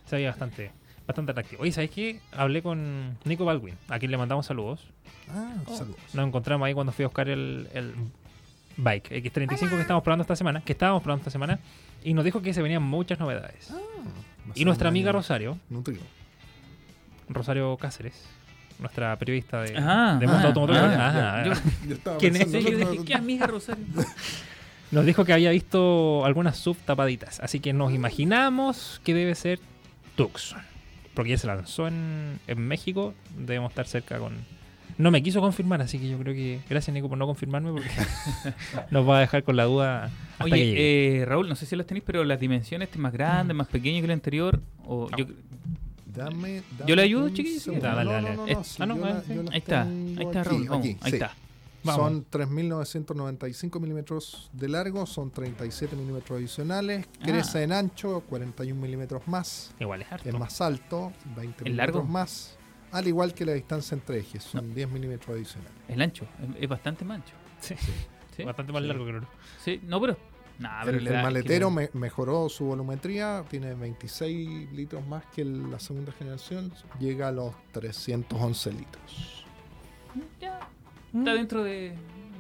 [0.06, 0.72] se veía bastante,
[1.12, 1.62] bastante atractivo.
[1.62, 2.20] Oye, ¿sabes qué?
[2.32, 4.82] Hablé con Nico Baldwin, a quien le mandamos saludos.
[5.30, 6.00] Ah, saludos.
[6.14, 7.94] Nos encontramos ahí cuando fui a buscar el, el
[8.78, 11.60] bike X35 que estamos probando esta semana, que estábamos probando esta semana,
[12.04, 13.72] y nos dijo que se venían muchas novedades.
[13.72, 16.02] Va a y nuestra amiga Rosario, nutrido.
[17.30, 18.26] Rosario Cáceres,
[18.80, 21.54] nuestra periodista de, Ah, de Mundo ah, Automotor, ah, ah, yo-
[21.88, 22.52] Yo estaba ¿Quién es?
[22.52, 23.86] yo en dije, ¿qué amiga Rosario?
[24.92, 29.60] nos dijo que había visto algunas sub tapaditas, así que nos imaginamos que debe ser
[30.18, 30.62] Tucson,
[31.14, 34.34] porque ya se lanzó en, en México, debemos estar cerca con...
[34.98, 36.60] No me quiso confirmar, así que yo creo que...
[36.70, 37.90] Gracias Nico por no confirmarme, porque
[38.92, 40.72] nos va a dejar con la duda hasta que llegue.
[40.72, 43.54] Oye, eh, Raúl, no sé si las tenéis, pero las dimensiones este es más grande,
[43.54, 44.60] más pequeño que el anterior.
[44.86, 45.26] O yo,
[46.06, 47.68] Dame, dame ¿Yo le ayudo, chiquillos?
[47.68, 48.04] No, dale.
[48.04, 50.44] no, no, Eh, no, sí, ah, no, yo ah, la- yo ahí está, ahí está
[50.44, 51.16] Raúl, aquí, ahí sí.
[51.16, 51.34] está.
[51.84, 52.02] Vamos.
[52.08, 57.24] Son 3.995 milímetros de largo, son 37 milímetros adicionales, Ah.
[57.24, 60.30] crece en ancho, 41 milímetros más, Igual es harto.
[60.30, 62.58] es más alto, 20 ¿El milímetros más,
[62.92, 65.74] al igual que la distancia entre ejes, son 10 milímetros adicionales.
[65.88, 66.26] El ancho,
[66.56, 67.34] es, es bastante mancho.
[67.62, 67.76] Sí.
[68.36, 68.44] ¿sí?
[68.44, 68.88] Bastante más Sí.
[68.88, 69.30] largo que el otro.
[69.64, 70.18] Sí, no, pero.
[70.60, 75.42] Nah, pero el el maletero que- me- mejoró su volumetría, tiene 26 litros más que
[75.42, 79.46] el- la segunda generación, llega a los 311 litros.
[80.40, 80.60] Ya,
[81.14, 81.94] está dentro de,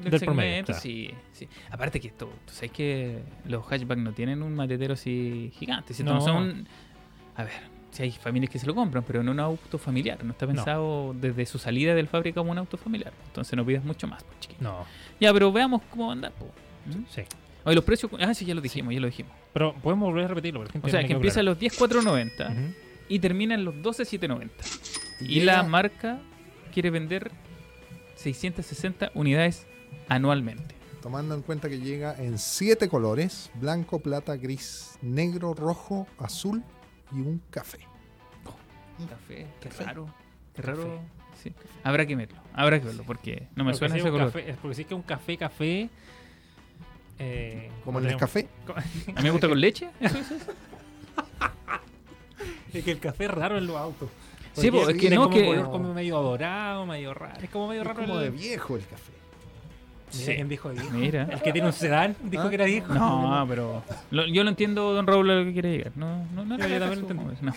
[0.03, 1.47] del, segmento, sí, sí.
[1.69, 5.93] Aparte que esto, tú sabes que los hatchback no tienen un maletero así gigante.
[5.93, 6.15] Si No.
[6.15, 6.21] no.
[6.21, 6.67] son.
[7.35, 7.53] A ver,
[7.91, 10.23] si hay familias que se lo compran, pero en un auto familiar.
[10.23, 10.53] No está No.
[10.53, 13.13] pensado desde su salida del fábrica como un auto familiar.
[13.27, 14.61] Entonces no pidas mucho más, pues, chiquillo.
[14.61, 14.85] No,
[15.19, 16.29] Ya, pero veamos cómo anda.
[16.31, 16.45] po.
[16.87, 17.03] ¿Mm?
[17.09, 17.21] sí.
[17.63, 18.11] Oye, los precios.
[18.19, 19.31] Ah, sí, ya lo dijimos, ya lo dijimos.
[19.53, 20.61] Pero podemos volver a repetirlo.
[20.61, 21.51] porque O sea, que empieza claro.
[21.51, 22.73] los 10,490 Ujú.
[23.07, 24.63] y termina en los 12,790.
[25.19, 26.19] Y Llega- la marca
[26.73, 27.29] quiere vender
[28.21, 29.65] 660 unidades
[30.07, 30.75] anualmente.
[31.01, 36.63] Tomando en cuenta que llega en 7 colores, blanco, plata, gris, negro, rojo, azul
[37.11, 37.79] y un café.
[39.09, 39.83] Café, qué Café.
[39.85, 40.13] raro.
[40.55, 40.99] Qué raro.
[41.41, 41.51] Sí.
[41.83, 44.17] Habrá que verlo, habrá que verlo porque no me Porque suena si es ese un
[44.19, 44.31] color.
[44.31, 45.89] café- es porque si es que un café, café.
[47.17, 48.47] Eh, Como el café.
[49.15, 49.89] A mí me gusta con leche.
[49.99, 50.51] Eso es eso.
[52.73, 54.09] Es que el café es raro en los autos.
[54.53, 57.39] Sí, Porque po, es que no, como que- un color como medio dorado, medio raro.
[57.41, 57.99] Es como medio Es raro.
[58.01, 58.31] como de el...
[58.33, 59.11] viejo el café.
[60.09, 60.25] Sí.
[60.25, 60.89] quién dijo viejo.
[60.91, 61.23] Mira.
[61.31, 62.49] El que tiene un sedán dijo Ah.
[62.49, 62.93] que era viejo.
[62.93, 63.81] No, pero
[64.11, 65.93] lo- yo lo entiendo, don Raúl, a lo que quiere llegar.
[65.95, 67.45] No, no, no, Yo le haga también lo entendí.
[67.45, 67.53] no.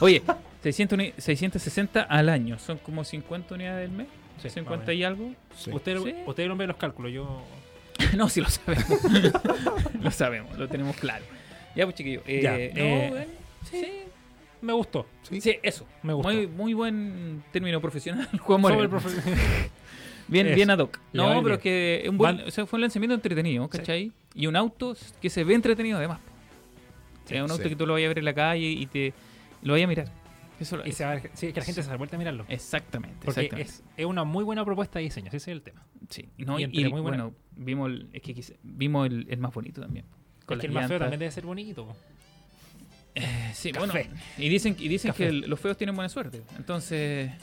[0.00, 0.22] Oye,
[0.62, 2.58] 600 uni- 660 al año.
[2.58, 4.06] Son como 50 unidades del mes.
[4.42, 5.32] Sí, 50 más o y algo.
[5.56, 5.70] Sí.
[5.72, 6.14] Usted, Sí.
[6.26, 7.42] usted no ve los cálculos, yo.
[8.18, 8.86] no, sí lo sabemos.
[10.02, 11.24] lo sabemos, lo tenemos claro.
[11.74, 12.20] Ya, pues chiquillo.
[12.26, 13.26] eh, Ya, no, eh, bueno,
[13.70, 13.86] sí.
[14.64, 15.06] Me gustó.
[15.22, 15.40] Sí.
[15.40, 15.86] Sí, eso.
[16.02, 16.32] Me gustó.
[16.32, 18.98] Muy, muy buen término profesional, Juan Moreno.
[20.26, 20.56] Bien, Eso.
[20.56, 20.98] bien ad hoc.
[21.12, 24.10] Le No, pero es que un buen, o sea, fue un lanzamiento entretenido, ¿cachai?
[24.34, 26.18] Y un auto que se ve entretenido además.
[27.28, 27.68] es un auto sí.
[27.68, 29.12] que tú lo vayas a ver en la calle y te
[29.62, 30.08] lo vayas a mirar.
[30.58, 32.46] Eso y se va a- sí, que la gente se da vuelta a mirarlo.
[32.48, 33.18] Exactamente.
[33.22, 33.70] Porque exactamente.
[33.70, 35.84] es, es una muy buena propuesta de diseño, ese es el tema.
[36.08, 39.26] Sí, no, y y, entre y, muy bueno, vimos el, es que quise- vimos el,
[39.28, 40.06] el más bonito también.
[40.48, 41.94] Es que el más feo también debe ser bonito.
[43.16, 43.86] Eh, sí, Café.
[43.86, 44.10] bueno.
[44.38, 45.24] Y dicen, y dicen Café.
[45.24, 46.42] que el- los feos tienen buena suerte.
[46.56, 47.30] Entonces,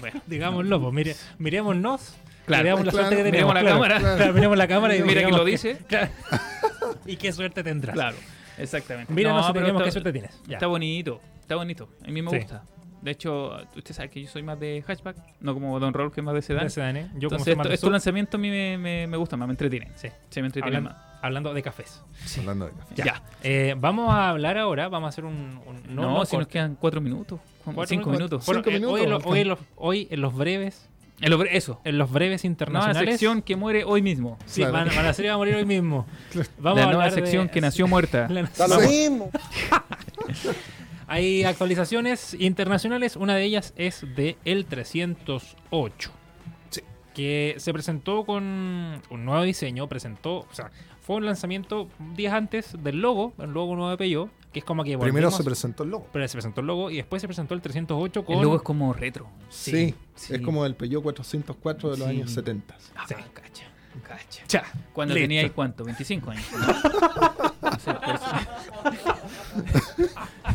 [0.00, 2.14] Bueno, digámoslo, pues mire, mirémonos.
[2.46, 3.76] Claro, miremos la claro, suerte que miremos la claro.
[3.76, 3.98] cámara.
[4.16, 5.78] Claro, miremos la cámara y Mira que lo dice.
[5.88, 6.10] claro.
[7.06, 7.94] y qué suerte tendrás.
[7.94, 8.16] claro,
[8.58, 9.12] exactamente.
[9.12, 10.40] Míranos No, y pero qué suerte tienes.
[10.46, 10.56] Ya.
[10.56, 11.88] Está bonito, está bonito.
[12.06, 12.36] A mí me Sí.
[12.38, 12.62] gusta.
[13.04, 16.20] De hecho, usted sabe que yo soy más de hatchback, no como Don Roll, que
[16.22, 16.64] es más de sedán.
[16.64, 17.02] De sedán, ¿eh?
[17.16, 19.38] Yo como Entonces, soy más esto- de estos lanzamientos a mí me, me, me gustan
[19.38, 19.90] más, me entretienen.
[19.94, 20.08] Sí.
[20.30, 21.18] Sí, me entretienen hablando, más.
[21.22, 22.02] hablando de cafés.
[22.38, 22.94] Hablando de café.
[22.96, 23.04] Ya.
[23.04, 23.22] Ya.
[23.42, 25.60] Eh, vamos a hablar ahora, vamos a hacer un...
[25.66, 27.40] un- No, no si nos quedan cuatro minutos.
[27.62, 28.46] como Cuatro cinco minutos.
[28.46, 30.88] Bueno, Cinco eh, minutos, Hoy, los- hoy en los- hoy en los breves,
[31.20, 31.80] En lo bre- eso.
[31.84, 33.10] en los breves Nueva internacionales...
[33.10, 34.38] sección que muere hoy mismo.
[34.46, 34.72] Sí, Claro.
[34.72, 36.06] van, van a ser va a morir hoy mismo.
[36.58, 38.28] Vamos la a nueva de- sección que nació muerta.
[38.30, 38.82] La- Vamos.
[41.06, 46.10] Hay actualizaciones internacionales, una de ellas es de el 308.
[46.70, 46.80] Sí.
[47.14, 50.70] Que se presentó con un nuevo diseño, presentó, o sea,
[51.02, 54.84] fue un lanzamiento días antes del logo, el logo nuevo de Peugeot, que es como
[54.84, 56.06] que Primero se presentó el logo.
[56.12, 58.62] pero se presentó el logo y después se presentó el 308 con El logo es
[58.62, 59.28] como retro.
[59.50, 60.34] Sí, sí.
[60.34, 62.14] es como el Peugeot 404 de los Sí.
[62.16, 62.74] años 70.
[62.96, 63.14] Ah, Sí.
[63.14, 63.64] cacha,
[64.02, 64.44] cacha.
[64.46, 64.64] Cha.
[64.92, 66.44] Cuando tenía ahí cuánto, 25 años.
[66.52, 67.94] No sé.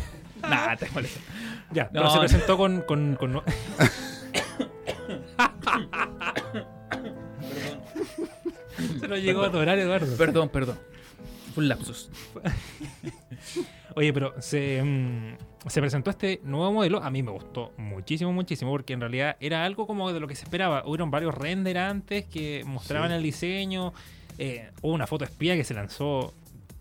[0.50, 1.20] Nah, te molesta.
[1.72, 2.20] Ya, No, pero se no.
[2.22, 3.42] presentó con, con,
[9.00, 10.16] Se lo llegó a atorar Eduardo.
[10.16, 10.78] Perdón, perdón.
[11.54, 12.10] Fue un lapsus.
[13.96, 15.36] Oye, pero se, mm,
[15.68, 17.02] se presentó este nuevo modelo.
[17.02, 20.34] A mí me gustó muchísimo, muchísimo, porque en realidad era algo como de lo que
[20.36, 20.84] se esperaba.
[20.86, 23.92] Hubieron varios render antes que mostraban el diseño.
[24.38, 26.32] Eh, hubo una foto espía que se lanzó.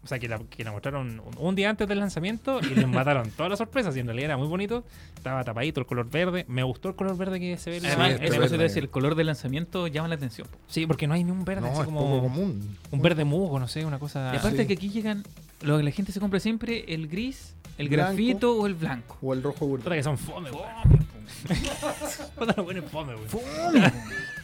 [0.09, 2.87] O sea, que la, que la mostraron un, un día antes del lanzamiento y les
[2.87, 3.95] mataron todas las sorpresas.
[3.95, 4.83] Y en realidad era muy bonito.
[5.15, 6.45] Estaba tapadito el color verde.
[6.47, 8.57] Me gustó el color verde que se ve Además, verde.
[8.57, 10.47] decir, el color del lanzamiento llama la atención.
[10.67, 11.99] Sí, porque no hay ni un verde No, así es como.
[11.99, 12.75] poco común.
[12.89, 14.31] Un verde musgo, no sé, una cosa.
[14.33, 14.65] Y aparte sí.
[14.67, 15.23] que aquí llegan,
[15.61, 18.07] lo que la gente se compra siempre, el gris, el Blanco.
[18.07, 19.15] grafito o el blanco.
[19.21, 19.91] O el rojo burdo.
[19.91, 21.07] Que son fome, weón.
[22.63, 23.13] Bueno es fome.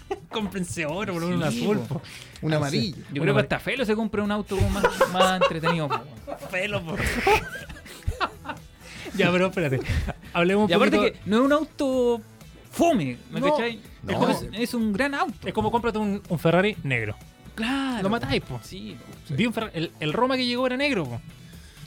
[0.32, 2.02] Cómprense oro por un Sí, azul, po.
[2.42, 2.98] Un amarillo.
[3.12, 5.88] Yo creo que hasta Felo se compra un auto más, más entretenido.
[5.88, 6.00] po.
[6.52, 6.96] Pelo, po.
[9.16, 9.80] ya, pero espérate.
[10.34, 12.22] Hablemos un Y aparte poquito- que no es un auto
[12.72, 13.80] fome, ¿me No, cachai?
[14.04, 14.12] no.
[14.12, 15.48] Es, como- es un gran auto.
[15.48, 17.16] Es como cómprate un, un Ferrari negro.
[17.56, 18.04] Claro.
[18.04, 18.60] Lo matáis, po.
[18.64, 18.98] Sí,
[19.30, 19.36] po.
[19.36, 21.22] Vi un Ferrari- el, el Roma que llegó era negro, po.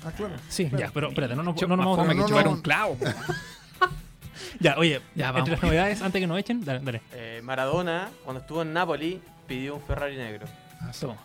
[0.05, 0.35] Ah, claro.
[0.49, 2.53] Sí, ya, pero espérate, no, nos no nos vamos a fome que no, chupar no.
[2.53, 2.95] un clavo.
[2.95, 3.05] po.
[4.61, 5.49] Ya, oye, Ya, entre vamos.
[5.51, 7.03] las novedades, antes que nos echen, dale, dale.
[7.13, 10.47] Eh, Maradona, cuando estuvo en Napoli, pidió un Ferrari negro.
[11.01, 11.17] Toma.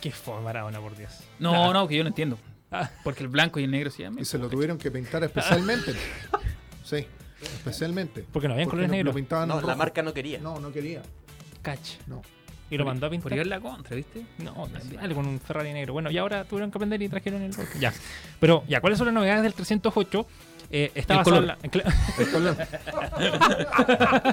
[0.00, 1.12] Qué fome, Maradona, por Dios.
[1.38, 2.38] No, no, que yo no entiendo.
[2.70, 2.90] Ah.
[3.04, 4.02] Porque el blanco y el negro sí.
[4.18, 5.94] Y se lo tuvieron que pintar especialmente.
[6.84, 7.06] Sí,
[7.40, 8.24] especialmente.
[8.32, 9.14] Porque no habían colores no- negros.
[9.48, 10.38] No, la marca no quería.
[10.40, 11.00] No, no quería.
[11.62, 11.96] Cach.
[12.06, 12.22] No.
[12.70, 13.28] Y lo mandó a pintar.
[13.30, 14.24] Por ir la contra, ¿viste?
[14.38, 14.68] No,
[14.98, 15.92] dale con un Ferrari negro.
[15.92, 17.68] Bueno, y ahora tuvieron que aprender y trajeron el rojo.
[17.78, 17.92] Ya.
[18.40, 20.26] Pero, ya, ¿cuáles son las novedades del 308?
[20.74, 21.42] Eh, está El basado color.
[21.42, 22.56] en la- en cla- El color.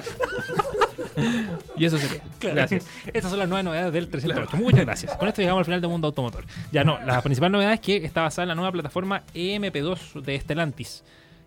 [1.76, 2.22] Y eso sería.
[2.38, 2.56] Claro.
[2.56, 2.86] Gracias.
[3.06, 4.56] Estas son las nuevas novedades del 308.
[4.56, 5.16] Muchas gracias.
[5.16, 6.44] Con esto llegamos al final del mundo automotor.
[6.72, 10.40] Ya no, la principal novedad es que está basada en la nueva plataforma EMP2 de
[10.40, 11.04] Stellantis,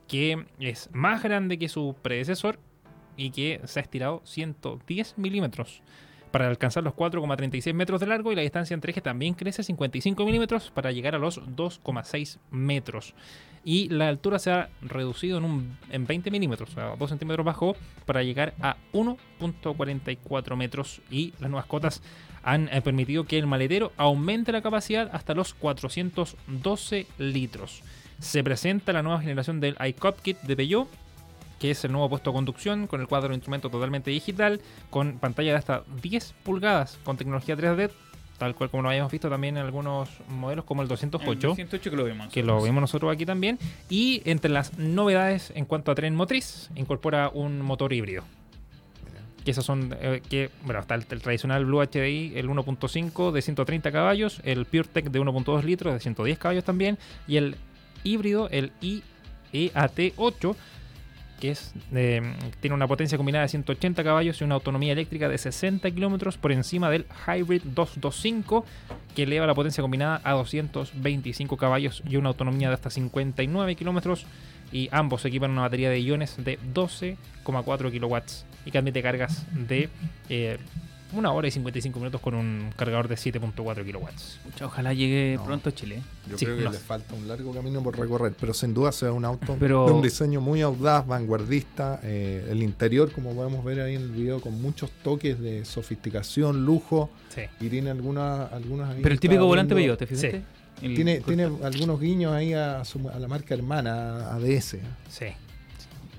[0.08, 2.60] que es más grande que su predecesor
[3.16, 5.82] y que se ha estirado 110 milímetros
[6.32, 10.26] para alcanzar los 4,36 metros de largo y la distancia entre ejes también crece 55
[10.26, 13.14] milímetros para llegar a los 2,6 metros.
[13.66, 17.46] Y la altura se ha reducido en, un, en 20 milímetros, o sea, 2 centímetros
[17.46, 21.02] bajo, para llegar a 1.44 metros.
[21.10, 22.02] Y las nuevas cotas
[22.44, 27.82] han eh, permitido que el maletero aumente la capacidad hasta los 412 litros.
[28.20, 30.88] Se presenta la nueva generación del iCopkit de Peugeot,
[31.60, 34.60] que es el nuevo puesto de conducción con el cuadro de instrumento totalmente digital,
[34.90, 37.90] con pantalla de hasta 10 pulgadas con tecnología 3D,
[38.44, 41.96] tal cual como lo habíamos visto también en algunos modelos como el 208 108 que
[41.96, 42.28] lo vimos.
[42.28, 43.58] que lo vimos nosotros aquí también.
[43.90, 48.24] Y entre las novedades en cuanto a tren motriz, incorpora un motor híbrido.
[49.46, 53.42] Que esos son, eh, que, bueno, está el, el tradicional Blue HDI, el 1.5 de
[53.42, 57.56] 130 caballos, el PureTech de 1.2 litros de 110 caballos también, y el
[58.04, 60.56] híbrido, el IEAT8,
[61.44, 62.22] que es, eh,
[62.62, 66.54] tiene una potencia combinada de 180 caballos y una autonomía eléctrica de 60 kilómetros por
[66.54, 68.64] encima del Hybrid 225,
[69.14, 74.26] que eleva la potencia combinada a 225 caballos y una autonomía de hasta 59 kilómetros.
[74.72, 79.90] Y ambos equipan una batería de iones de 12,4 kilowatts y que admite cargas de
[80.30, 80.60] eh,
[81.16, 84.40] una hora y 55 minutos con un cargador de 7.4 kilowatts.
[84.64, 85.44] Ojalá llegue No.
[85.46, 86.02] pronto a Chile.
[86.30, 86.72] Yo Sí, creo que no.
[86.72, 89.92] le falta un largo camino por recorrer, pero sin duda sea un auto Pero- de
[89.92, 92.00] un diseño muy audaz, vanguardista.
[92.04, 96.66] eh, el interior, como podemos ver ahí en el video, con muchos toques de sofisticación,
[96.66, 97.42] lujo, Sí.
[97.60, 100.44] y tiene algunas algunas Pero el típico volante viendo- Peugeot, ¿te fijaste?
[100.82, 104.80] El- Tiene, tiene algunos guiños ahí a, su- a la marca hermana, a ADS.
[105.10, 105.26] Sí.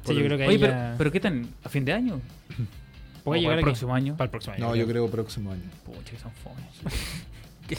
[0.06, 1.48] Sí, yo creo que Oye, pero, ya pero ¿qué tan?
[1.64, 2.20] ¿A fin de año?
[3.24, 4.16] puede ¿O llegar para el próximo año?
[4.16, 4.68] Para el próximo año.
[4.68, 5.62] No, yo creo próximo año.
[5.84, 6.62] Pucha, que son fome.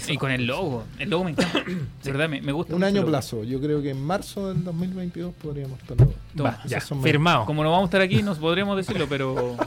[0.07, 0.83] Y con el logo.
[0.97, 1.63] El logo me encanta.
[2.03, 2.75] De verdad, me, me gusta.
[2.75, 3.11] Un año logo.
[3.11, 3.43] plazo.
[3.43, 6.13] Yo creo que en marzo del 2022 podríamos tenerlo.
[6.35, 7.45] Toma, ya, firmado.
[7.45, 9.55] Como no vamos a estar aquí, nos podremos decirlo, pero.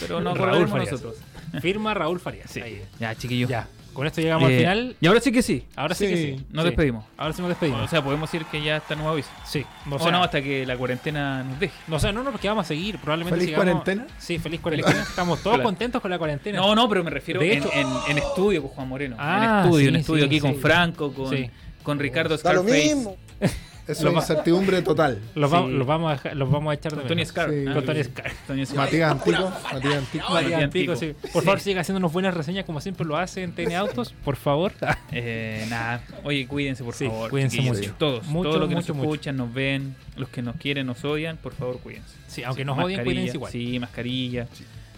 [0.00, 1.16] Pero no Raúl nosotros.
[1.60, 2.50] Firma Raúl Farías.
[2.50, 2.62] Sí.
[2.62, 2.82] Ahí.
[2.98, 3.50] Ya, chiquillos.
[3.50, 3.68] Ya.
[3.92, 4.96] Con esto llegamos Eh, al final.
[5.00, 5.64] Y ahora sí que sí.
[5.76, 6.46] Ahora sí, que sí.
[6.50, 6.70] Nos Sí.
[6.70, 7.04] despedimos.
[7.16, 7.82] Ahora sí nos despedimos.
[7.82, 9.28] O sea, podemos decir que ya está nuevo aviso.
[9.44, 9.64] sí.
[9.90, 11.74] O O, sea, no, hasta que la cuarentena nos deje.
[11.88, 12.98] No, o sea, no, no, porque vamos a seguir.
[12.98, 14.06] Probablemente ¿Feliz sigamos- cuarentena?
[14.18, 15.02] Sí, feliz cuarentena.
[15.02, 15.68] Estamos todos Claro.
[15.68, 16.58] contentos con la cuarentena.
[16.58, 19.16] No, no, pero me refiero De en, hecho- en, en estudio con Juan Moreno.
[19.18, 20.40] Ah, en estudio, sí, en estudio sí, aquí sí.
[20.40, 21.50] con Franco, con, Sí.
[21.82, 22.94] con Ricardo Da lo Scarface.
[22.94, 23.16] mismo.
[23.88, 25.18] Eso es incertidumbre total.
[25.34, 25.56] Los, Sí.
[25.56, 27.28] va- los vamos a los vamos a echar de Tony menos.
[27.28, 27.50] Scar.
[27.50, 27.64] Sí.
[27.68, 28.32] Ah, Con Tony Scar.
[28.46, 28.76] Tony Scar.
[28.78, 29.52] Matías Antico.
[29.72, 30.32] Matías Antico.
[30.32, 31.14] Matías Antico, sí.
[31.32, 34.72] Por favor, siga haciéndonos buenas reseñas como siempre lo hace en TN Autos, por favor.
[35.14, 37.28] Eh, nada, oye, cuídense por Sí, favor.
[37.30, 37.92] cuídense mucho.
[37.98, 39.10] Todos, Mucho, todos los que mucho, nos mucho.
[39.14, 42.16] escuchan, nos ven, los que nos quieren, nos odian, por favor, cuídense.
[42.28, 43.52] Sí, aunque Sí, nos odien, mascarilla, cuídense igual.
[43.52, 44.46] Sí, mascarilla.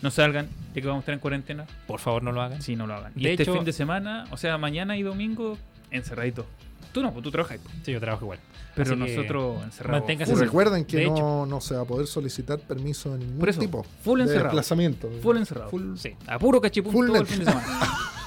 [0.02, 1.64] No salgan, ya que vamos a estar en cuarentena.
[1.88, 2.62] Por favor, no lo hagan.
[2.62, 3.12] Sí, no lo hagan.
[3.16, 5.58] Y De este hecho- fin de semana, o sea, mañana y domingo,
[5.90, 6.46] encerradito.
[6.94, 7.74] Tú no, pues tú trabajas, pues.
[7.84, 8.38] Sí, yo trabajo igual.
[8.74, 10.00] pero Así nosotros encerrados.
[10.00, 11.46] manténgase full, recuerden que De no, hecho.
[11.46, 14.44] no se va a poder solicitar permiso de ningún Por eso, tipo full de encerrado.
[14.46, 15.10] desplazamiento.
[15.22, 15.70] full encerrado.
[15.70, 16.14] Full- Sí.
[16.26, 17.66] A puro cachipún Full todo el fin de semana.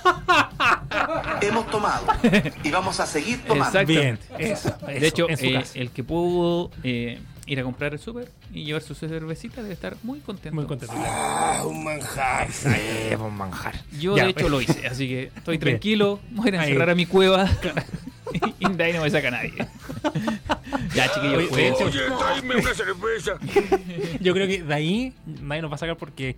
[1.41, 2.05] Hemos tomado
[2.63, 3.79] y vamos a seguir tomando.
[3.79, 4.21] Exactamente.
[4.37, 5.79] Bien, eso, eso, De hecho, en su eh, casa.
[5.79, 9.95] el que pudo eh, ir a comprar el súper y llevar su cervecita debe estar
[10.03, 10.55] muy contento.
[10.55, 10.93] Muy contento.
[10.97, 12.47] Ah, un manjar.
[13.19, 13.75] un manjar.
[13.99, 14.51] Yo, Ya, de hecho, pues.
[14.51, 16.19] lo hice, así que estoy tranquilo.
[16.31, 17.49] Voy a encerrar a mi cueva
[18.77, 19.53] de ahí no me saca nadie.
[20.93, 21.73] ya, chiquillos, Oye,
[22.19, 23.33] tráeme una cerveza.
[24.19, 26.35] Yo creo que de ahí nadie nos va a sacar porque,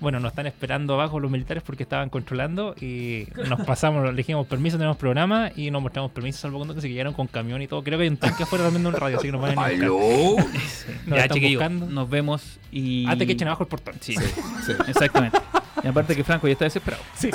[0.00, 4.46] bueno, nos están esperando abajo los militares porque estaban controlando y nos pasamos, le dijimos
[4.46, 7.82] permiso, tenemos programa y nos mostramos permiso salvoconducto, así que llegaron con camión y todo.
[7.82, 9.72] Creo que hay un tanque afuera también de un radio, así que nos van a
[9.72, 9.84] ir.
[11.06, 11.86] Nos ya, chiquillos, buscando.
[11.86, 13.06] nos vemos y...
[13.06, 13.94] Antes que echen abajo el portón.
[14.00, 14.72] Sí, Sí.
[14.88, 15.38] exactamente.
[15.82, 17.02] Y aparte que Franco ya está desesperado.
[17.16, 17.30] Sí.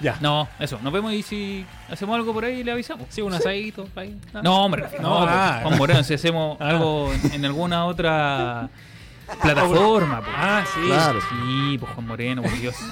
[0.00, 0.16] Ya.
[0.20, 3.06] No, eso, nos vemos y si hacemos algo por ahí le avisamos.
[3.10, 4.18] Sí, un asadito ahí.
[4.42, 5.60] No, hombre, no, No, ah.
[5.62, 6.70] Juan Moreno, si hacemos Ah.
[6.70, 8.70] algo en, en alguna otra
[9.42, 10.20] plataforma.
[10.20, 10.34] pues.
[10.36, 10.80] Ah, sí.
[10.86, 11.20] Claro.
[11.20, 12.74] Sí, pues Juan Moreno, por Dios.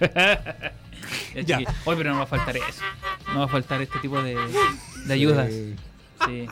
[1.46, 2.82] Ya, Oye, pero no va a faltar eso.
[3.34, 4.36] No va a faltar este tipo de,
[5.06, 5.48] de ayudas.
[5.50, 5.76] Eh,
[6.26, 6.46] Sí.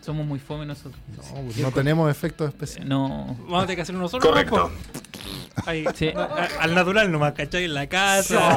[0.00, 1.00] Somos muy fome nosotros.
[1.16, 2.88] no, pues no tenemos efectos especiales.
[2.88, 3.36] No.
[3.42, 4.26] Vamos a tener que hacer uno solo.
[4.26, 4.70] Correcto.
[4.74, 5.62] ¿no?
[5.66, 6.08] Ahí, Sí.
[6.08, 7.64] a- al natural nomás, ¿cachai?
[7.64, 8.56] En la casa.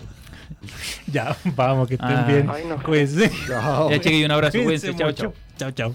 [1.07, 2.25] ya, vamos, que estén Ah.
[2.27, 2.49] bien.
[2.53, 2.81] Ay, no.
[2.83, 3.31] Cuídense.
[3.49, 3.91] Chao.
[3.91, 4.59] Ya, chiquillos, un abrazo.
[4.63, 5.15] Cuídense Cuídense.
[5.23, 5.33] Chao.
[5.59, 5.95] Chao, chao.